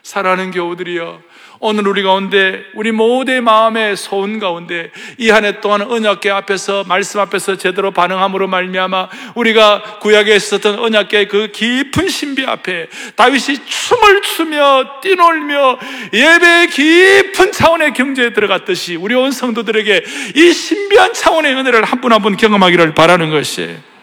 사랑하는 0.03 0.51
교우들이여, 0.51 1.23
오늘 1.67 1.89
우리 1.89 2.03
가운데 2.03 2.63
우리 2.75 2.93
모두의 2.93 3.41
마음의 3.41 3.97
소원 3.97 4.39
가운데 4.39 4.91
이 5.17 5.31
한 5.31 5.47
해 5.47 5.63
동안 5.63 5.81
언약계 5.81 6.31
앞에서 6.31 6.85
말씀 6.87 7.21
앞에서 7.21 7.57
제대로 7.57 7.91
반응함으로 7.91 8.49
말미암아 8.49 9.09
우리가 9.35 9.99
구약에 10.01 10.37
있었던 10.37 10.79
언약계의 10.79 11.29
그 11.29 11.51
깊은 11.53 12.09
신비 12.09 12.45
앞에 12.45 12.89
다윗이 13.17 13.65
춤을 13.65 14.21
추며 14.21 15.01
뛰놀며 15.01 15.79
예배의 16.13 16.67
깊은 16.69 17.53
차원의 17.53 17.95
경제에 17.95 18.35
들어갔듯이 18.35 18.97
우리 18.97 19.15
온 19.15 19.33
성도들에게 19.33 20.05
이 20.37 20.53
신비한 20.53 21.15
차원의 21.15 21.55
은혜를 21.55 21.85
한 21.85 22.03
분 22.03 22.13
한 22.13 22.21
분 22.21 22.37
경험하기를 22.37 22.93
바라는 22.95 23.31
것이에요. 23.31 23.94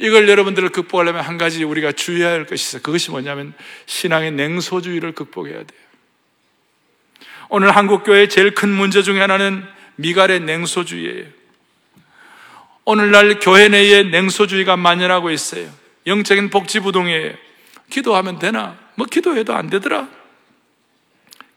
이걸 0.00 0.28
여러분들을 0.30 0.70
극복하려면 0.70 1.22
한 1.22 1.36
가지 1.36 1.62
우리가 1.62 1.92
주의해야 1.92 2.30
할 2.30 2.46
것이 2.46 2.68
있어요. 2.68 2.82
그것이 2.82 3.10
뭐냐면 3.10 3.52
신앙의 3.84 4.32
냉소주의를 4.32 5.12
극복해야 5.12 5.56
돼요. 5.58 5.80
오늘 7.50 7.76
한국교회의 7.76 8.30
제일 8.30 8.54
큰 8.54 8.70
문제 8.70 9.02
중에 9.02 9.20
하나는 9.20 9.62
미갈의 9.96 10.40
냉소주의예요. 10.40 11.26
오늘날 12.86 13.38
교회 13.40 13.68
내에 13.68 14.04
냉소주의가 14.04 14.78
만연하고 14.78 15.30
있어요. 15.30 15.70
영적인 16.06 16.48
복지부동이에요. 16.48 17.34
기도하면 17.90 18.38
되나? 18.38 18.78
뭐 18.94 19.06
기도해도 19.06 19.54
안 19.54 19.68
되더라. 19.68 20.08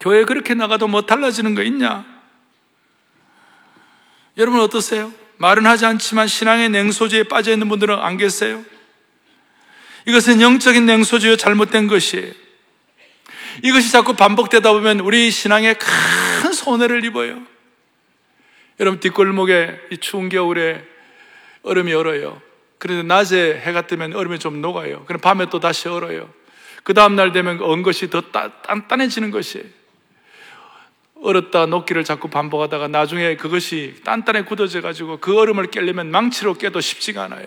교회 0.01 0.25
그렇게 0.25 0.53
나가도 0.53 0.89
뭐 0.89 1.03
달라지는 1.03 1.55
거 1.55 1.63
있냐? 1.63 2.05
여러분 4.37 4.59
어떠세요? 4.59 5.13
말은 5.37 5.65
하지 5.65 5.85
않지만 5.85 6.27
신앙의 6.27 6.69
냉소주의에 6.69 7.23
빠져 7.23 7.51
있는 7.51 7.69
분들은 7.69 7.97
안 7.97 8.17
계세요? 8.17 8.63
이것은 10.07 10.41
영적인 10.41 10.85
냉소주의가 10.85 11.37
잘못된 11.37 11.87
것이에요. 11.87 12.31
이것이 13.63 13.91
자꾸 13.91 14.15
반복되다 14.15 14.71
보면 14.73 14.99
우리 14.99 15.31
신앙에 15.31 15.73
큰 15.75 16.53
손해를 16.53 17.05
입어요. 17.05 17.41
여러분, 18.79 18.99
뒷골목에 18.99 19.79
이 19.91 19.97
추운 19.97 20.29
겨울에 20.29 20.83
얼음이 21.61 21.93
얼어요. 21.93 22.41
그런데 22.79 23.03
낮에 23.03 23.61
해가 23.63 23.87
뜨면 23.87 24.13
얼음이 24.13 24.39
좀 24.39 24.61
녹아요. 24.61 25.05
그럼 25.05 25.21
밤에 25.21 25.45
또 25.49 25.59
다시 25.59 25.87
얼어요. 25.87 26.29
그 26.83 26.93
다음날 26.93 27.31
되면 27.31 27.61
언 27.61 27.81
것이 27.81 28.09
더 28.09 28.21
단단해지는 28.21 29.31
것이에요. 29.31 29.65
얼었다 31.23 31.65
녹기를 31.67 32.03
자꾸 32.03 32.27
반복하다가 32.27 32.89
나중에 32.89 33.37
그것이 33.37 33.95
단단해 34.03 34.43
굳어져 34.43 34.81
가지고 34.81 35.17
그 35.17 35.37
얼음을 35.39 35.67
깨려면 35.67 36.11
망치로 36.11 36.55
깨도 36.55 36.81
쉽지가 36.81 37.23
않아요. 37.23 37.45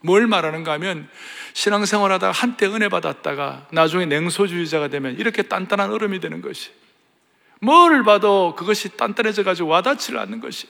뭘 0.00 0.26
말하는가 0.26 0.72
하면 0.72 1.08
신앙생활 1.52 2.10
하다가 2.12 2.32
한때 2.32 2.66
은혜 2.66 2.88
받았다가 2.88 3.66
나중에 3.70 4.06
냉소주의자가 4.06 4.88
되면 4.88 5.18
이렇게 5.18 5.42
단단한 5.42 5.90
얼음이 5.92 6.20
되는 6.20 6.40
것이. 6.40 6.70
뭘 7.60 8.02
봐도 8.02 8.54
그것이 8.56 8.96
단단해져 8.96 9.42
가지고 9.42 9.68
와닿지를 9.68 10.18
않는 10.20 10.40
것이. 10.40 10.66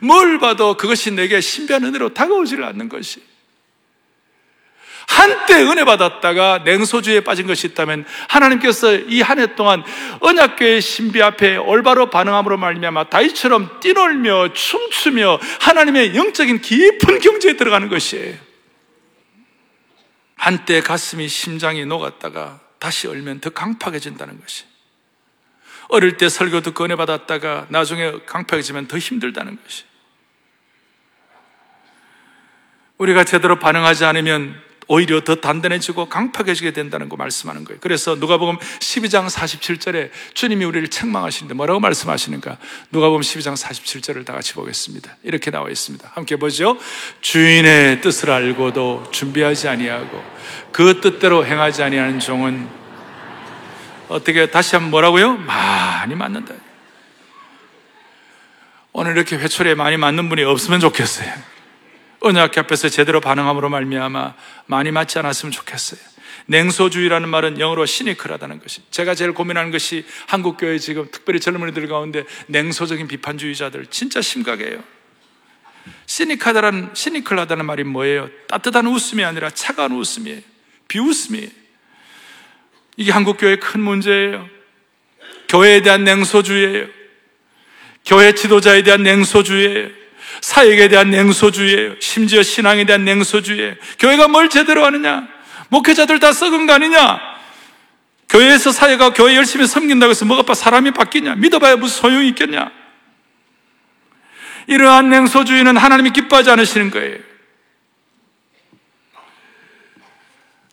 뭘 0.00 0.38
봐도 0.38 0.76
그것이 0.76 1.10
내게 1.10 1.40
신비한 1.40 1.82
은혜로 1.84 2.14
다가오지를 2.14 2.62
않는 2.64 2.88
것이. 2.88 3.20
한때 5.06 5.62
은혜 5.62 5.84
받았다가 5.84 6.62
냉소주의에 6.64 7.20
빠진 7.20 7.46
것이 7.46 7.66
있다면 7.68 8.04
하나님께서 8.28 8.94
이 8.94 9.22
한 9.22 9.38
해 9.38 9.54
동안 9.54 9.82
언약교의 10.20 10.80
신비 10.80 11.22
앞에 11.22 11.56
올바로 11.56 12.10
반응함으로 12.10 12.56
말미암아 12.56 13.10
다이처럼 13.10 13.80
뛰놀며 13.80 14.52
춤추며 14.52 15.38
하나님의 15.60 16.14
영적인 16.16 16.60
깊은 16.60 17.20
경지에 17.20 17.56
들어가는 17.56 17.88
것이에요. 17.88 18.36
한때 20.36 20.80
가슴이 20.80 21.28
심장이 21.28 21.86
녹았다가 21.86 22.60
다시 22.78 23.06
얼면 23.06 23.40
더 23.40 23.50
강팍해진다는 23.50 24.40
것이. 24.40 24.64
어릴 25.88 26.16
때 26.16 26.28
설교 26.28 26.60
듣고 26.62 26.84
은혜 26.84 26.96
받았다가 26.96 27.66
나중에 27.70 28.12
강팍해지면 28.26 28.88
더 28.88 28.98
힘들다는 28.98 29.58
것이. 29.62 29.84
우리가 32.98 33.24
제대로 33.24 33.58
반응하지 33.58 34.04
않으면 34.04 34.60
오히려 34.86 35.22
더 35.22 35.36
단단해지고 35.36 36.08
강팍해지게 36.08 36.72
된다는 36.72 37.08
거 37.08 37.16
말씀하는 37.16 37.64
거예요. 37.64 37.78
그래서 37.80 38.14
누가복음 38.14 38.58
12장 38.58 39.28
47절에 39.28 40.10
주님이 40.34 40.64
우리를 40.64 40.88
책망하시는데 40.88 41.54
뭐라고 41.54 41.80
말씀하시는가? 41.80 42.58
누가복음 42.90 43.20
12장 43.20 43.56
47절을 43.56 44.24
다 44.24 44.32
같이 44.32 44.54
보겠습니다. 44.54 45.16
이렇게 45.22 45.50
나와 45.50 45.70
있습니다. 45.70 46.10
함께 46.14 46.36
보죠. 46.36 46.78
주인의 47.20 48.00
뜻을 48.00 48.30
알고도 48.30 49.08
준비하지 49.10 49.68
아니하고 49.68 50.22
그 50.72 51.00
뜻대로 51.00 51.46
행하지 51.46 51.82
아니하는 51.82 52.20
종은 52.20 52.68
어떻게 54.08 54.50
다시 54.50 54.76
한번 54.76 54.90
뭐라고요? 54.90 55.36
많이 55.38 56.14
맞는다. 56.14 56.54
오늘 58.92 59.16
이렇게 59.16 59.36
회초리에 59.36 59.74
많이 59.74 59.96
맞는 59.96 60.28
분이 60.28 60.44
없으면 60.44 60.78
좋겠어요. 60.80 61.53
언약계 62.24 62.60
앞에서 62.60 62.88
제대로 62.88 63.20
반응함으로 63.20 63.68
말미암아 63.68 64.34
많이 64.66 64.90
맞지 64.90 65.18
않았으면 65.18 65.52
좋겠어요. 65.52 66.00
냉소주의라는 66.46 67.28
말은 67.28 67.60
영어로 67.60 67.86
시니클하다는 67.86 68.60
것이. 68.60 68.82
제가 68.90 69.14
제일 69.14 69.32
고민하는 69.32 69.70
것이 69.70 70.04
한국 70.26 70.56
교회 70.58 70.78
지금 70.78 71.08
특별히 71.10 71.38
젊은이들 71.38 71.86
가운데 71.86 72.24
냉소적인 72.46 73.08
비판주의자들 73.08 73.86
진짜 73.86 74.22
심각해요. 74.22 74.82
시니카다라는 76.06 76.90
시니클하다는 76.94 77.66
말이 77.66 77.84
뭐예요? 77.84 78.30
따뜻한 78.48 78.86
웃음이 78.86 79.22
아니라 79.22 79.50
차가운 79.50 79.92
웃음이에요. 79.92 80.40
비웃음이에요. 80.88 81.48
이게 82.96 83.12
한국 83.12 83.36
교회의 83.38 83.60
큰 83.60 83.80
문제예요. 83.80 84.48
교회에 85.48 85.82
대한 85.82 86.04
냉소주의예요. 86.04 86.86
교회 88.06 88.32
지도자에 88.34 88.82
대한 88.82 89.02
냉소주의예요. 89.02 90.03
사역에 90.40 90.88
대한 90.88 91.10
냉소주의예요. 91.10 91.94
심지어 92.00 92.42
신앙에 92.42 92.84
대한 92.84 93.04
냉소주의예요. 93.04 93.74
교회가 93.98 94.28
뭘 94.28 94.48
제대로 94.48 94.84
하느냐? 94.84 95.26
목회자들 95.68 96.18
다 96.18 96.32
썩은 96.32 96.66
거 96.66 96.74
아니냐? 96.74 97.20
교회에서 98.28 98.72
사회가 98.72 99.12
교회 99.12 99.36
열심히 99.36 99.66
섬긴다고 99.66 100.10
해서 100.10 100.24
뭐가 100.24 100.42
봐 100.42 100.54
사람이 100.54 100.92
바뀌냐? 100.92 101.36
믿어봐야 101.36 101.76
무슨 101.76 102.02
소용이 102.02 102.28
있겠냐? 102.28 102.70
이러한 104.66 105.10
냉소주의는 105.10 105.76
하나님이 105.76 106.10
기뻐하지 106.10 106.50
않으시는 106.50 106.90
거예요. 106.90 107.18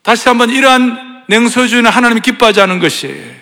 다시 0.02 0.28
한번 0.28 0.50
이러한 0.50 1.24
냉소주의는 1.28 1.90
하나님이 1.90 2.20
기뻐하지 2.20 2.60
않은 2.62 2.78
것이에요. 2.80 3.41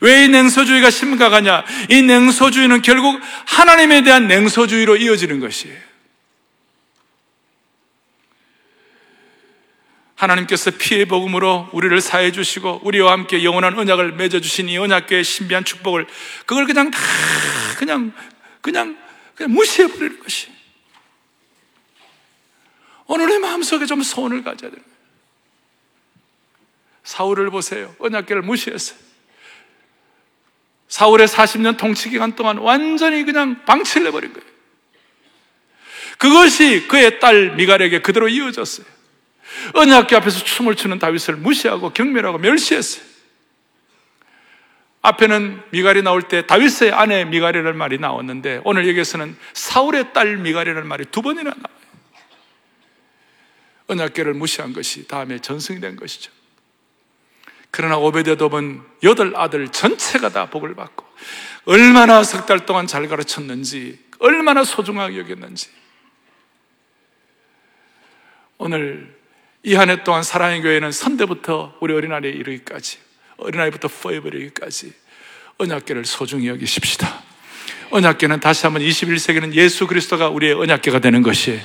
왜 0.00 0.24
이 0.24 0.28
냉소주의가 0.28 0.90
심각하냐? 0.90 1.64
이 1.90 2.02
냉소주의는 2.02 2.82
결국 2.82 3.20
하나님에 3.46 4.02
대한 4.02 4.28
냉소주의로 4.28 4.96
이어지는 4.96 5.40
것이에요. 5.40 5.88
하나님께서 10.14 10.72
피해 10.72 11.04
복음으로 11.04 11.68
우리를 11.72 12.00
사해 12.00 12.32
주시고 12.32 12.80
우리와 12.82 13.12
함께 13.12 13.44
영원한 13.44 13.78
언약을 13.78 14.12
맺어 14.12 14.40
주신 14.40 14.68
이 14.68 14.76
언약궤의 14.76 15.22
신비한 15.22 15.64
축복을 15.64 16.06
그걸 16.44 16.66
그냥 16.66 16.90
다 16.90 16.98
그냥 17.78 18.12
그냥 18.60 18.98
그냥 19.36 19.52
무시해 19.52 19.86
버리는 19.86 20.18
것이 20.20 20.48
오늘의 23.06 23.38
마음속에 23.38 23.86
좀 23.86 24.02
소원을 24.02 24.42
가져야 24.42 24.70
거예요. 24.70 24.84
사울을 27.04 27.50
보세요. 27.50 27.94
언약궤를 28.00 28.42
무시했어요. 28.42 29.07
사울의 30.98 31.28
40년 31.28 31.76
통치 31.76 32.10
기간 32.10 32.34
동안 32.34 32.58
완전히 32.58 33.22
그냥 33.22 33.64
방치를 33.64 34.08
해버린 34.08 34.32
거예요. 34.32 34.48
그것이 36.18 36.88
그의 36.88 37.20
딸 37.20 37.54
미갈에게 37.54 38.02
그대로 38.02 38.28
이어졌어요. 38.28 38.84
언약궤 39.74 40.16
앞에서 40.16 40.42
춤을 40.42 40.74
추는 40.74 40.98
다윗을 40.98 41.36
무시하고 41.36 41.90
경멸하고 41.90 42.38
멸시했어요. 42.38 43.04
앞에는 45.02 45.62
미갈이 45.70 46.02
나올 46.02 46.22
때 46.22 46.44
다윗의 46.44 46.90
아내 46.90 47.24
미갈이라는 47.24 47.78
말이 47.78 47.98
나왔는데 47.98 48.62
오늘 48.64 48.88
여기에서는 48.88 49.36
사울의 49.52 50.12
딸 50.12 50.36
미갈이라는 50.38 50.88
말이 50.88 51.04
두 51.04 51.22
번이나 51.22 51.50
나와요. 51.50 51.78
언약궤를 53.86 54.34
무시한 54.34 54.72
것이 54.72 55.06
다음에 55.06 55.38
전승이 55.38 55.78
된 55.78 55.94
것이죠. 55.94 56.32
그러나 57.70 57.96
오베데돔은 57.98 58.82
여덟 59.04 59.34
아들 59.36 59.68
전체가 59.68 60.30
다 60.30 60.46
복을 60.50 60.74
받고 60.74 61.04
얼마나 61.66 62.22
석 62.24 62.46
달 62.46 62.64
동안 62.66 62.86
잘 62.86 63.08
가르쳤는지 63.08 63.98
얼마나 64.18 64.64
소중하게 64.64 65.18
여겼는지 65.18 65.68
오늘 68.58 69.16
이 69.64 69.74
한 69.74 69.90
해 69.90 70.02
동안 70.04 70.22
사랑의 70.22 70.62
교회는 70.62 70.92
선대부터 70.92 71.76
우리 71.80 71.92
어린아이에 71.94 72.30
이르기까지 72.30 72.98
어린아이부터 73.36 73.88
포에버 73.88 74.28
이르기까지 74.28 74.92
언약계를 75.58 76.04
소중히 76.04 76.48
여기십시다. 76.48 77.22
언약계는 77.90 78.40
다시 78.40 78.64
한번 78.66 78.82
21세기는 78.82 79.52
예수 79.54 79.86
그리스도가 79.86 80.28
우리의 80.28 80.54
언약계가 80.54 81.00
되는 81.00 81.22
것이 81.22 81.60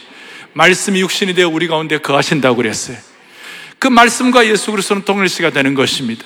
말씀이 0.53 0.99
육신이 1.01 1.33
되어 1.33 1.47
우리 1.49 1.67
가운데 1.67 1.97
거하신다고 1.99 2.55
그랬어요. 2.57 2.97
그 3.83 3.89
말씀과 3.89 4.47
예수 4.47 4.71
그리스도는 4.71 5.03
동일시가 5.03 5.49
되는 5.49 5.73
것입니다. 5.73 6.25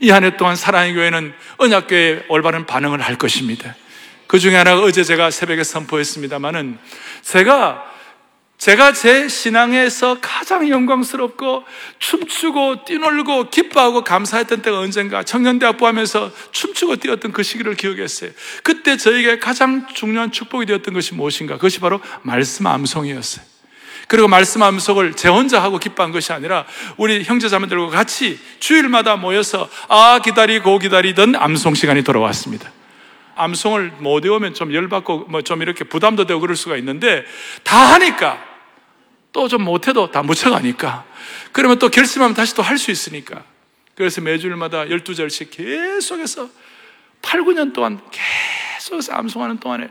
이 0.00 0.10
한 0.10 0.24
해 0.24 0.36
동안 0.36 0.56
사랑의 0.56 0.94
교회는 0.94 1.32
언약교회에 1.58 2.24
올바른 2.28 2.66
반응을 2.66 3.00
할 3.00 3.14
것입니다. 3.16 3.76
그 4.26 4.40
중에 4.40 4.56
하나가 4.56 4.82
어제 4.82 5.04
제가 5.04 5.30
새벽에 5.30 5.62
선포했습니다만은 5.62 6.78
제가 7.22 7.84
제가 8.58 8.92
제 8.92 9.28
신앙에서 9.28 10.18
가장 10.20 10.68
영광스럽고 10.68 11.62
춤추고 12.00 12.84
뛰놀고 12.84 13.50
기뻐하고 13.50 14.02
감사했던 14.02 14.62
때가 14.62 14.80
언젠가 14.80 15.22
청년대학부 15.22 15.86
하면서 15.86 16.32
춤추고 16.50 16.96
뛰었던 16.96 17.30
그 17.30 17.44
시기를 17.44 17.76
기억했어요. 17.76 18.32
그때 18.64 18.96
저에게 18.96 19.38
가장 19.38 19.86
중요한 19.94 20.32
축복이 20.32 20.66
되었던 20.66 20.92
것이 20.92 21.14
무엇인가? 21.14 21.54
그것이 21.54 21.78
바로 21.78 22.00
말씀 22.22 22.66
암송이었어요. 22.66 23.49
그리고 24.10 24.26
말씀 24.26 24.60
암송을 24.60 25.14
제 25.14 25.28
혼자 25.28 25.62
하고 25.62 25.78
기뻐한 25.78 26.10
것이 26.10 26.32
아니라 26.32 26.66
우리 26.96 27.22
형제자매들과 27.22 27.90
같이 27.90 28.40
주일마다 28.58 29.14
모여서 29.14 29.70
아 29.88 30.18
기다리고 30.18 30.80
기다리던 30.80 31.36
암송 31.36 31.76
시간이 31.76 32.02
돌아왔습니다. 32.02 32.72
암송을 33.36 33.92
못 34.00 34.24
외우면 34.24 34.54
좀 34.54 34.74
열받고 34.74 35.26
뭐 35.28 35.42
좀 35.42 35.62
이렇게 35.62 35.84
부담도 35.84 36.26
되고 36.26 36.40
그럴 36.40 36.56
수가 36.56 36.76
있는데 36.78 37.24
다 37.62 37.94
하니까 37.94 38.44
또 39.32 39.46
좀 39.46 39.62
못해도 39.62 40.10
다 40.10 40.24
묻혀가니까. 40.24 41.04
그러면 41.52 41.78
또 41.78 41.88
결심하면 41.88 42.34
다시 42.34 42.56
또 42.56 42.62
할 42.62 42.78
수 42.78 42.90
있으니까. 42.90 43.44
그래서 43.94 44.20
매주일마다 44.22 44.86
12절씩 44.86 45.52
계속해서 45.52 46.48
8, 47.22 47.42
9년 47.42 47.72
동안 47.72 48.00
계속해서 48.10 49.12
암송하는 49.12 49.60
동안에 49.60 49.88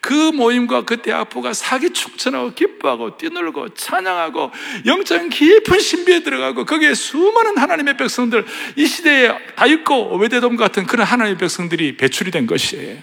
그 0.00 0.12
모임과 0.12 0.84
그 0.84 1.02
대학부가 1.02 1.52
사기 1.52 1.90
축전하고 1.90 2.54
기뻐하고 2.54 3.16
뛰놀고 3.16 3.74
찬양하고 3.74 4.52
영적인 4.86 5.28
깊은 5.28 5.80
신비에 5.80 6.22
들어가고 6.22 6.64
거기에 6.64 6.94
수많은 6.94 7.58
하나님의 7.58 7.96
백성들 7.96 8.46
이 8.76 8.86
시대에 8.86 9.36
다 9.56 9.66
있고 9.66 10.14
오베데돔 10.14 10.56
같은 10.56 10.86
그런 10.86 11.06
하나님의 11.06 11.38
백성들이 11.38 11.96
배출이 11.96 12.30
된 12.30 12.46
것이에요. 12.46 12.98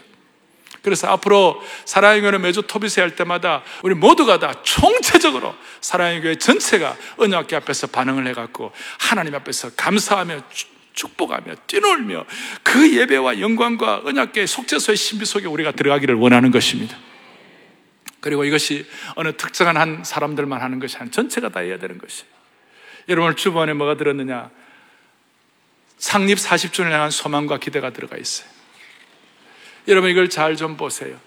그래서 0.86 1.08
앞으로 1.08 1.62
사랑의 1.86 2.22
교회 2.22 2.38
매주 2.38 2.62
토비세 2.62 3.02
할 3.02 3.16
때마다 3.16 3.64
우리 3.82 3.96
모두가 3.96 4.38
다 4.38 4.54
총체적으로 4.62 5.56
사랑의 5.82 6.22
교회 6.22 6.36
전체가 6.36 6.96
언약계 7.18 7.56
앞에서 7.56 7.88
반응을 7.88 8.28
해갖고 8.28 8.72
하나님 9.00 9.34
앞에서 9.34 9.72
감사하며 9.76 10.42
축복하며 10.96 11.56
뛰놀며 11.68 12.26
그 12.64 12.96
예배와 12.96 13.40
영광과 13.40 14.02
언약계 14.06 14.46
속죄소의 14.46 14.98
신비 14.98 15.26
속에 15.26 15.46
우리가 15.48 15.72
들어가기를 15.72 16.16
원하는 16.16 16.52
것입니다. 16.52 16.98
그리고 18.22 18.44
이것이 18.44 18.88
어느 19.16 19.34
특정한 19.38 19.78
한 19.78 20.04
사람들만 20.04 20.62
하는 20.62 20.80
것이 20.80 20.98
아니라 20.98 21.12
전체가 21.12 21.50
다 21.50 21.60
해야 21.60 21.78
되는 21.78 21.98
것이. 22.00 22.24
여러분 23.08 23.36
주번에 23.36 23.74
뭐가 23.74 23.98
들었느냐? 23.98 24.50
상립 25.98 26.38
40주년을 26.38 26.92
향한 26.92 27.12
소망과 27.12 27.60
기대가 27.60 27.92
들어가 27.92 28.18
있어요. 28.18 28.50
여러분 29.88 30.10
이걸 30.10 30.30
잘 30.30 30.56
좀 30.56 30.76
보세요. 30.78 31.20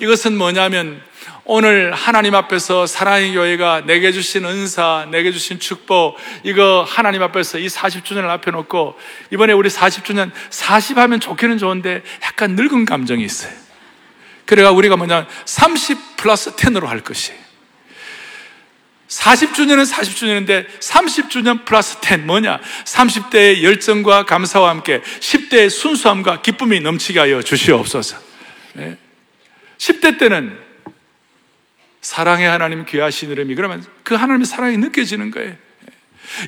이것은 0.00 0.36
뭐냐면 0.36 1.02
오늘 1.44 1.92
하나님 1.92 2.34
앞에서 2.34 2.86
사랑의 2.86 3.32
교회가 3.34 3.82
내게 3.84 4.12
주신 4.12 4.44
은사, 4.44 5.08
내게 5.10 5.30
주신 5.30 5.58
축복, 5.58 6.16
이거 6.42 6.84
하나님 6.88 7.22
앞에서 7.22 7.58
이 7.58 7.66
40주년을 7.66 8.28
앞에 8.28 8.50
놓고 8.50 8.98
이번에 9.30 9.52
우리 9.52 9.68
40주년 9.68 10.30
40 10.48 10.96
하면 10.98 11.20
좋기는 11.20 11.58
좋은데 11.58 12.02
약간 12.22 12.56
늙은 12.56 12.86
감정이 12.86 13.22
있어요. 13.24 13.52
그래가 14.46 14.70
우리가 14.70 14.96
뭐냐 14.96 15.26
30 15.44 16.16
플러스 16.16 16.56
10으로 16.56 16.86
할 16.86 17.00
것이에요. 17.00 17.38
40주년은 19.08 19.90
40주년인데 19.90 20.66
30주년 20.78 21.64
플러스 21.64 21.98
10 22.00 22.20
뭐냐? 22.26 22.60
30대의 22.84 23.62
열정과 23.64 24.24
감사와 24.24 24.70
함께 24.70 25.02
10대의 25.02 25.68
순수함과 25.68 26.42
기쁨이 26.42 26.78
넘치게 26.78 27.18
하여 27.18 27.42
주시옵소서. 27.42 28.16
네. 28.74 28.96
10대 29.80 30.18
때는 30.18 30.58
사랑의 32.02 32.46
하나님 32.46 32.84
귀하신 32.84 33.30
이름이 33.30 33.54
그러면 33.54 33.84
그 34.04 34.14
하나님의 34.14 34.44
사랑이 34.44 34.76
느껴지는 34.76 35.30
거예요. 35.30 35.56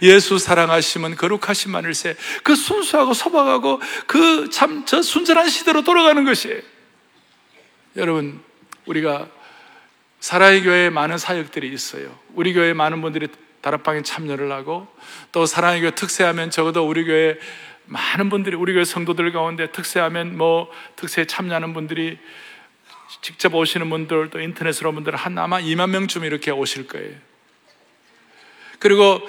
예수 0.03 0.39
사랑하시면 0.39 1.17
거룩하신 1.17 1.73
마늘새 1.73 2.15
그 2.45 2.55
순수하고 2.55 3.15
소박하고 3.15 3.81
그 4.07 4.49
참 4.51 4.85
저 4.85 5.01
순전한 5.03 5.49
시대로 5.49 5.83
돌아가는 5.83 6.23
것이에요. 6.25 6.61
여러분 7.97 8.41
우리가 8.85 9.29
사랑의 10.21 10.63
교회에 10.63 10.91
많은 10.91 11.17
사역들이 11.17 11.73
있어요. 11.73 12.17
우리 12.35 12.53
교회에 12.53 12.75
많은 12.75 13.01
분들이 13.01 13.29
다락방에 13.63 14.03
참여를 14.03 14.53
하고 14.53 14.87
또 15.33 15.47
사랑의 15.47 15.81
교회 15.81 15.91
특세하면 15.93 16.51
적어도 16.51 16.87
우리 16.87 17.05
교회 17.05 17.39
많은 17.87 18.29
분들이 18.29 18.57
우리 18.57 18.75
교회 18.75 18.85
성도들 18.85 19.33
가운데 19.33 19.73
특세하면 19.73 20.37
뭐 20.37 20.71
특세에 20.97 21.25
참여하는 21.25 21.73
분들이 21.73 22.19
직접 23.23 23.55
오시는 23.55 23.89
분들 23.89 24.31
또 24.31 24.41
인터넷으로 24.41 24.91
온 24.91 24.97
분들 24.97 25.15
한 25.15 25.39
아마 25.39 25.61
2만 25.61 25.91
명쯤 25.91 26.25
이렇게 26.25 26.51
오실 26.51 26.89
거예요. 26.89 27.15
그리고 28.81 29.21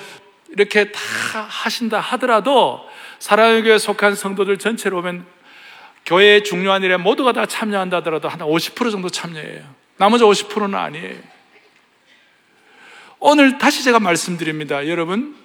이렇게 0.50 0.92
다 0.92 1.00
하신다 1.48 2.00
하더라도 2.00 2.82
사랑의 3.20 3.64
교회 3.64 3.78
속한 3.78 4.16
성도들 4.16 4.58
전체로 4.58 4.98
보면 4.98 5.26
교회의 6.06 6.44
중요한 6.44 6.84
일에 6.84 6.98
모두가 6.98 7.34
다 7.34 7.46
참여한다 7.46 7.98
하더라도 7.98 8.28
한 8.30 8.40
50% 8.40 8.92
정도 8.92 9.10
참여해요. 9.10 9.64
나머지 9.98 10.24
50%는 10.24 10.76
아니에요. 10.76 11.16
오늘 13.20 13.58
다시 13.58 13.84
제가 13.84 14.00
말씀드립니다. 14.00 14.88
여러분, 14.88 15.38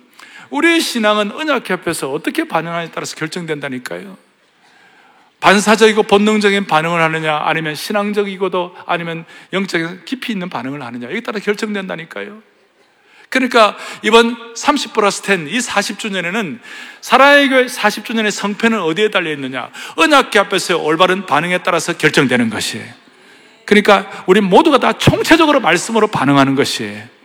우리의 0.50 0.80
신앙은 0.80 1.32
언약 1.32 1.68
협에서 1.70 2.10
어떻게 2.10 2.48
반응하냐에 2.48 2.90
따라서 2.90 3.14
결정된다니까요. 3.14 4.27
반사적이고 5.40 6.02
본능적인 6.04 6.66
반응을 6.66 7.00
하느냐, 7.00 7.36
아니면 7.44 7.74
신앙적이고도 7.74 8.74
아니면 8.86 9.24
영적인 9.52 10.02
깊이 10.04 10.32
있는 10.32 10.48
반응을 10.48 10.82
하느냐, 10.82 11.08
여기 11.08 11.20
따라 11.22 11.38
결정된다니까요. 11.38 12.42
그러니까 13.30 13.76
이번 14.02 14.36
30 14.56 14.94
플러스 14.94 15.22
10, 15.22 15.52
이 15.52 15.58
40주년에는 15.58 16.58
사랑의 17.02 17.48
교회 17.50 17.66
40주년의 17.66 18.30
성패는 18.30 18.80
어디에 18.80 19.10
달려 19.10 19.30
있느냐? 19.32 19.70
언약계 19.96 20.38
앞에서의 20.38 20.80
올바른 20.80 21.26
반응에 21.26 21.58
따라서 21.58 21.96
결정되는 21.96 22.48
것이에요. 22.48 22.86
그러니까 23.66 24.24
우리 24.26 24.40
모두가 24.40 24.78
다 24.78 24.94
총체적으로 24.94 25.60
말씀으로 25.60 26.06
반응하는 26.06 26.54
것이에요. 26.54 27.17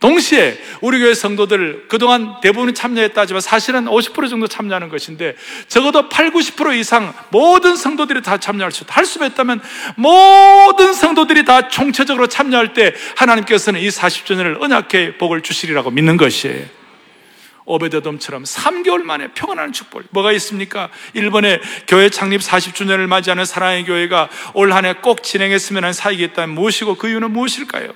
동시에 0.00 0.58
우리 0.80 0.98
교회 0.98 1.12
성도들 1.12 1.84
그동안 1.88 2.40
대부분이 2.40 2.72
참여했다 2.72 3.20
하지만 3.20 3.42
사실은 3.42 3.84
50% 3.84 4.30
정도 4.30 4.46
참여하는 4.48 4.88
것인데 4.88 5.36
적어도 5.68 6.08
8, 6.08 6.30
90% 6.32 6.74
이상 6.78 7.12
모든 7.28 7.76
성도들이 7.76 8.22
다 8.22 8.38
참여할 8.38 8.72
수 8.72 8.84
있다. 8.84 8.94
할 8.94 9.04
수만 9.04 9.30
있다면 9.30 9.60
모든 9.96 10.94
성도들이 10.94 11.44
다 11.44 11.68
총체적으로 11.68 12.26
참여할 12.28 12.72
때 12.72 12.94
하나님께서는 13.16 13.78
이 13.80 13.88
40주년을 13.88 14.62
언약의 14.62 15.18
복을 15.18 15.42
주시리라고 15.42 15.90
믿는 15.90 16.16
것이에요. 16.16 16.64
오베드돔처럼 17.66 18.44
3개월 18.44 19.02
만에 19.02 19.28
평안한 19.34 19.72
축복. 19.72 20.02
뭐가 20.10 20.32
있습니까? 20.32 20.88
일본의 21.12 21.60
교회 21.86 22.08
창립 22.08 22.40
40주년을 22.40 23.06
맞이하는 23.06 23.44
사랑의 23.44 23.84
교회가 23.84 24.28
올 24.54 24.72
한 24.72 24.86
해 24.86 24.94
꼭 24.94 25.22
진행했으면 25.22 25.84
하는 25.84 25.92
사역이 25.92 26.24
있다면 26.24 26.54
무엇이고 26.54 26.94
그 26.96 27.08
이유는 27.10 27.30
무엇일까요? 27.32 27.92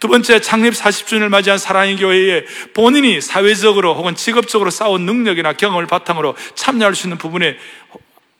두 0.00 0.08
번째, 0.08 0.40
창립 0.40 0.74
40주년을 0.74 1.28
맞이한 1.28 1.58
사랑의 1.58 1.96
교회에 1.96 2.44
본인이 2.74 3.20
사회적으로 3.20 3.94
혹은 3.94 4.14
직업적으로 4.14 4.70
쌓은 4.70 5.02
능력이나 5.02 5.54
경험을 5.54 5.86
바탕으로 5.86 6.36
참여할 6.54 6.94
수 6.94 7.06
있는 7.06 7.18
부분에 7.18 7.56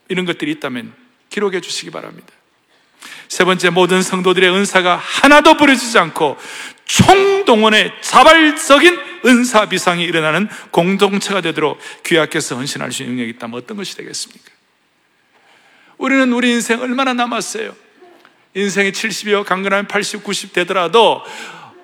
이런 0.08 0.24
것들이 0.24 0.50
있다면 0.52 0.92
기록해 1.30 1.60
주시기 1.60 1.90
바랍니다. 1.90 2.28
세 3.28 3.44
번째, 3.44 3.70
모든 3.70 4.02
성도들의 4.02 4.50
은사가 4.50 4.96
하나도 4.96 5.56
버려지지 5.56 5.98
않고 5.98 6.36
총동원의 6.86 7.92
자발적인 8.00 8.98
은사 9.26 9.68
비상이 9.68 10.04
일어나는 10.04 10.48
공동체가 10.70 11.40
되도록 11.40 11.78
귀하께서 12.04 12.56
헌신할 12.56 12.92
수 12.92 13.02
있는 13.02 13.16
능력이 13.16 13.36
있다면 13.36 13.58
어떤 13.58 13.76
것이 13.76 13.96
되겠습니까? 13.96 14.50
우리는 15.98 16.32
우리 16.32 16.50
인생 16.50 16.80
얼마나 16.80 17.12
남았어요? 17.12 17.74
인생이 18.58 18.90
70이요, 18.90 19.44
강건하면 19.44 19.86
80, 19.86 20.24
90 20.24 20.52
되더라도 20.52 21.22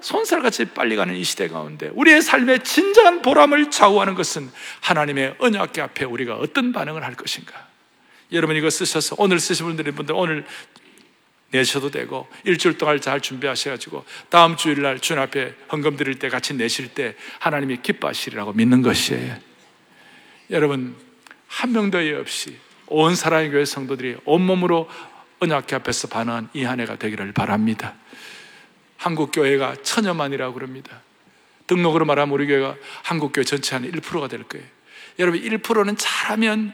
손살같이 0.00 0.66
빨리 0.66 0.96
가는 0.96 1.14
이 1.14 1.22
시대 1.22 1.46
가운데 1.48 1.88
우리의 1.94 2.20
삶의 2.20 2.64
진정한 2.64 3.22
보람을 3.22 3.70
좌우하는 3.70 4.14
것은 4.14 4.50
하나님의 4.80 5.36
언약계 5.38 5.80
앞에 5.80 6.04
우리가 6.04 6.34
어떤 6.34 6.72
반응을 6.72 7.04
할 7.04 7.14
것인가. 7.14 7.68
여러분 8.32 8.56
이거 8.56 8.68
쓰셔서 8.68 9.14
오늘 9.18 9.38
쓰신 9.38 9.66
분들 9.66 9.92
분들 9.92 10.14
오늘 10.16 10.44
내셔도 11.50 11.90
되고 11.90 12.28
일주일 12.42 12.76
동안 12.76 13.00
잘 13.00 13.20
준비하셔가지고 13.20 14.04
다음 14.28 14.56
주일날 14.56 14.98
주님 14.98 15.22
앞에 15.22 15.54
헌금 15.70 15.96
드릴 15.96 16.18
때 16.18 16.28
같이 16.28 16.54
내실 16.54 16.88
때 16.88 17.14
하나님이 17.38 17.78
기뻐하시리라고 17.82 18.52
믿는 18.52 18.82
것이에요. 18.82 19.36
여러분 20.50 20.96
한 21.46 21.72
명도 21.72 22.04
예 22.04 22.14
없이 22.14 22.58
온 22.88 23.14
사랑의 23.14 23.50
교회 23.50 23.64
성도들이 23.64 24.16
온몸으로 24.24 24.88
언약계 25.44 25.76
앞에서 25.76 26.08
반응한 26.08 26.48
이 26.54 26.64
한 26.64 26.80
해가 26.80 26.96
되기를 26.96 27.32
바랍니다. 27.32 27.94
한국 28.96 29.32
교회가 29.32 29.76
천여만이라고 29.82 30.54
그럽니다. 30.54 31.02
등록으로 31.66 32.04
말하면 32.04 32.34
우리 32.34 32.46
교회가 32.46 32.76
한국 33.02 33.32
교회 33.32 33.44
전체 33.44 33.74
한 33.74 33.90
1%가 33.90 34.28
될 34.28 34.44
거예요. 34.44 34.64
여러분 35.18 35.40
1%는 35.40 35.96
잘하면 35.96 36.72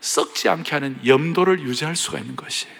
썩지 0.00 0.48
않게 0.48 0.70
하는 0.72 0.98
염도를 1.06 1.60
유지할 1.60 1.96
수가 1.96 2.18
있는 2.18 2.36
것이에요. 2.36 2.74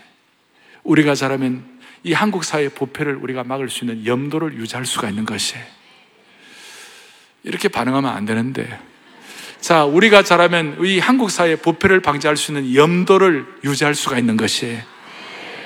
우리가 0.85 1.15
잘하면 1.15 1.81
이 2.03 2.13
한국 2.13 2.45
사회의 2.45 2.69
부패를 2.69 3.17
우리가 3.17 3.45
막을 3.45 3.69
수 3.69 3.85
있는 3.85 4.07
염도를 4.07 4.55
유지할 4.55 4.87
수가 4.87 5.09
있는 5.09 5.25
것이에요. 5.25 5.65
이렇게 7.43 7.69
반응하면 7.69 8.13
안 8.13 8.25
되는데 8.25 8.79
자, 9.61 9.85
우리가 9.85 10.23
잘하면 10.23 10.79
이 10.85 10.99
한국 10.99 11.31
사회의 11.31 11.57
부패를 11.57 12.01
방지할 12.01 12.37
수 12.37 12.53
있는 12.53 12.75
염도를 12.75 13.47
유지할 13.65 13.95
수가 13.95 14.19
있는 14.19 14.37
것이에요. 14.37 14.81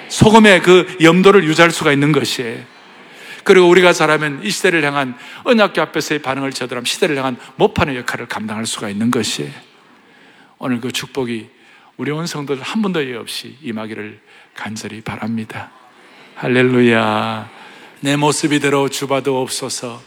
소금의 0.08 0.62
그 0.62 0.96
염도를 1.02 1.44
유지할 1.44 1.70
수가 1.70 1.92
있는 1.92 2.12
것이에요. 2.12 2.64
그리고 3.44 3.68
우리가 3.68 3.92
잘하면 3.92 4.40
이 4.42 4.50
시대를 4.50 4.84
향한 4.84 5.16
언약교 5.44 5.80
앞에서의 5.80 6.20
반응을 6.20 6.52
저들하면 6.52 6.84
시대를 6.84 7.16
향한 7.16 7.36
못하는 7.56 7.96
역할을 7.96 8.26
감당할 8.26 8.66
수가 8.66 8.88
있는 8.88 9.10
것이에요. 9.10 9.50
오늘 10.58 10.80
그 10.80 10.92
축복이 10.92 11.48
우리 11.96 12.10
온 12.10 12.26
성도들 12.26 12.62
한 12.62 12.82
번도 12.82 13.06
예 13.06 13.16
없이 13.16 13.56
임하기를 13.62 14.20
간절히 14.54 15.00
바랍니다. 15.00 15.70
할렐루야. 16.36 17.50
내 18.00 18.16
모습 18.16 18.52
이대로 18.52 18.88
주봐도 18.88 19.40
없어서 19.40 20.02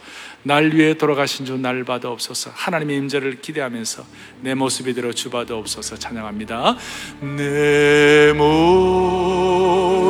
날 0.46 0.72
위해 0.74 0.92
돌아가신 0.94 1.46
주날 1.46 1.84
봐도 1.84 2.10
없어서 2.12 2.50
하나님의 2.54 2.98
임재를 2.98 3.40
기대하면서 3.40 4.04
내 4.42 4.54
모습 4.54 4.88
이대로 4.88 5.10
주봐도 5.12 5.56
없어서 5.56 5.96
찬양합니다. 5.96 6.76
내 7.36 8.32
모습이 8.34 10.04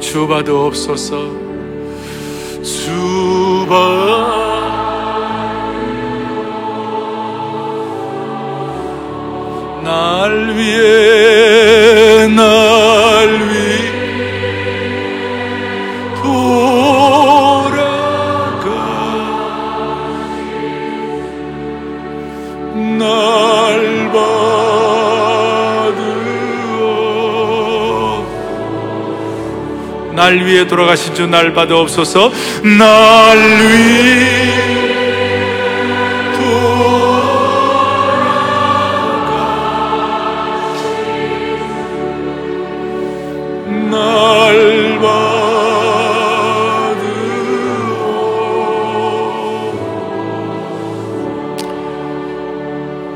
주봐도 0.00 0.66
없어서 0.66 1.30
주봐 2.62 4.02
날 9.84 10.56
위해 10.56 12.26
날 12.26 13.48
위해 13.48 13.91
날 30.14 30.44
위해 30.44 30.66
돌아가신 30.66 31.14
주 31.14 31.26
날 31.26 31.52
받으옵소서. 31.52 32.30
날 32.78 33.38
위해 33.38 34.52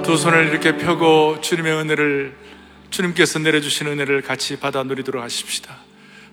두 0.02 0.16
손을 0.16 0.48
이렇게 0.48 0.76
펴고 0.76 1.40
주님의 1.40 1.72
은혜를 1.72 2.32
주님께서 2.90 3.40
내려주신 3.40 3.88
은혜를 3.88 4.22
같이 4.22 4.56
받아 4.58 4.82
누리도록 4.84 5.22
하십시다 5.22 5.76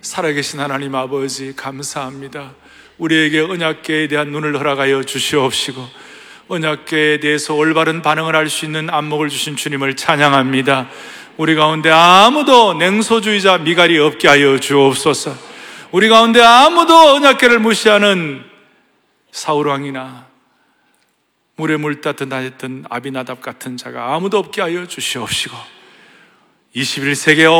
살아계신 0.04 0.60
하나님 0.60 0.94
아버지 0.94 1.56
감사합니다 1.56 2.52
우리에게 2.98 3.40
언약계에 3.40 4.06
대한 4.06 4.28
눈을 4.28 4.58
허락하여 4.58 5.02
주시옵시고 5.02 5.82
언약계에 6.48 7.20
대해서 7.20 7.54
올바른 7.54 8.02
반응을 8.02 8.36
할 8.36 8.50
수 8.50 8.66
있는 8.66 8.90
안목을 8.90 9.30
주신 9.30 9.56
주님을 9.56 9.96
찬양합니다 9.96 10.90
우리 11.38 11.54
가운데 11.54 11.90
아무도 11.90 12.74
냉소주의자 12.74 13.58
미갈이 13.58 13.98
없게 13.98 14.28
하여 14.28 14.60
주옵소서. 14.60 15.34
우리 15.90 16.08
가운데 16.08 16.40
아무도 16.40 16.94
언약계를 17.16 17.58
무시하는 17.58 18.44
사울 19.32 19.66
왕이나 19.66 20.26
물에 21.56 21.76
물 21.76 22.00
따듯 22.00 22.32
하였던 22.32 22.84
아비나답 22.88 23.40
같은 23.40 23.76
자가 23.76 24.14
아무도 24.14 24.38
없게 24.38 24.60
하여 24.60 24.86
주시옵시고 24.86 25.56
21세기 26.76 27.50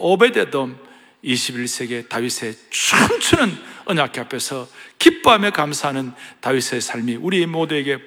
오베데돔 0.00 0.84
21세기 1.24 2.08
다윗의 2.08 2.54
춤추는 2.70 3.56
언약계 3.86 4.20
앞에서 4.22 4.68
기뻐하며 4.98 5.50
감사하는 5.50 6.12
다윗의 6.40 6.80
삶이 6.80 7.16
우리 7.16 7.46
모두에게 7.46 7.98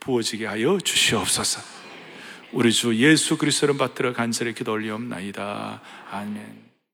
부어지게 0.00 0.46
하여 0.46 0.78
주시옵소서. 0.78 1.60
우리 2.52 2.72
주 2.72 2.94
예수 2.96 3.36
그리스도를 3.36 3.76
받들어 3.76 4.12
간절히 4.12 4.54
기도 4.54 4.72
올리옵나이다. 4.72 5.82
아멘. 6.10 6.65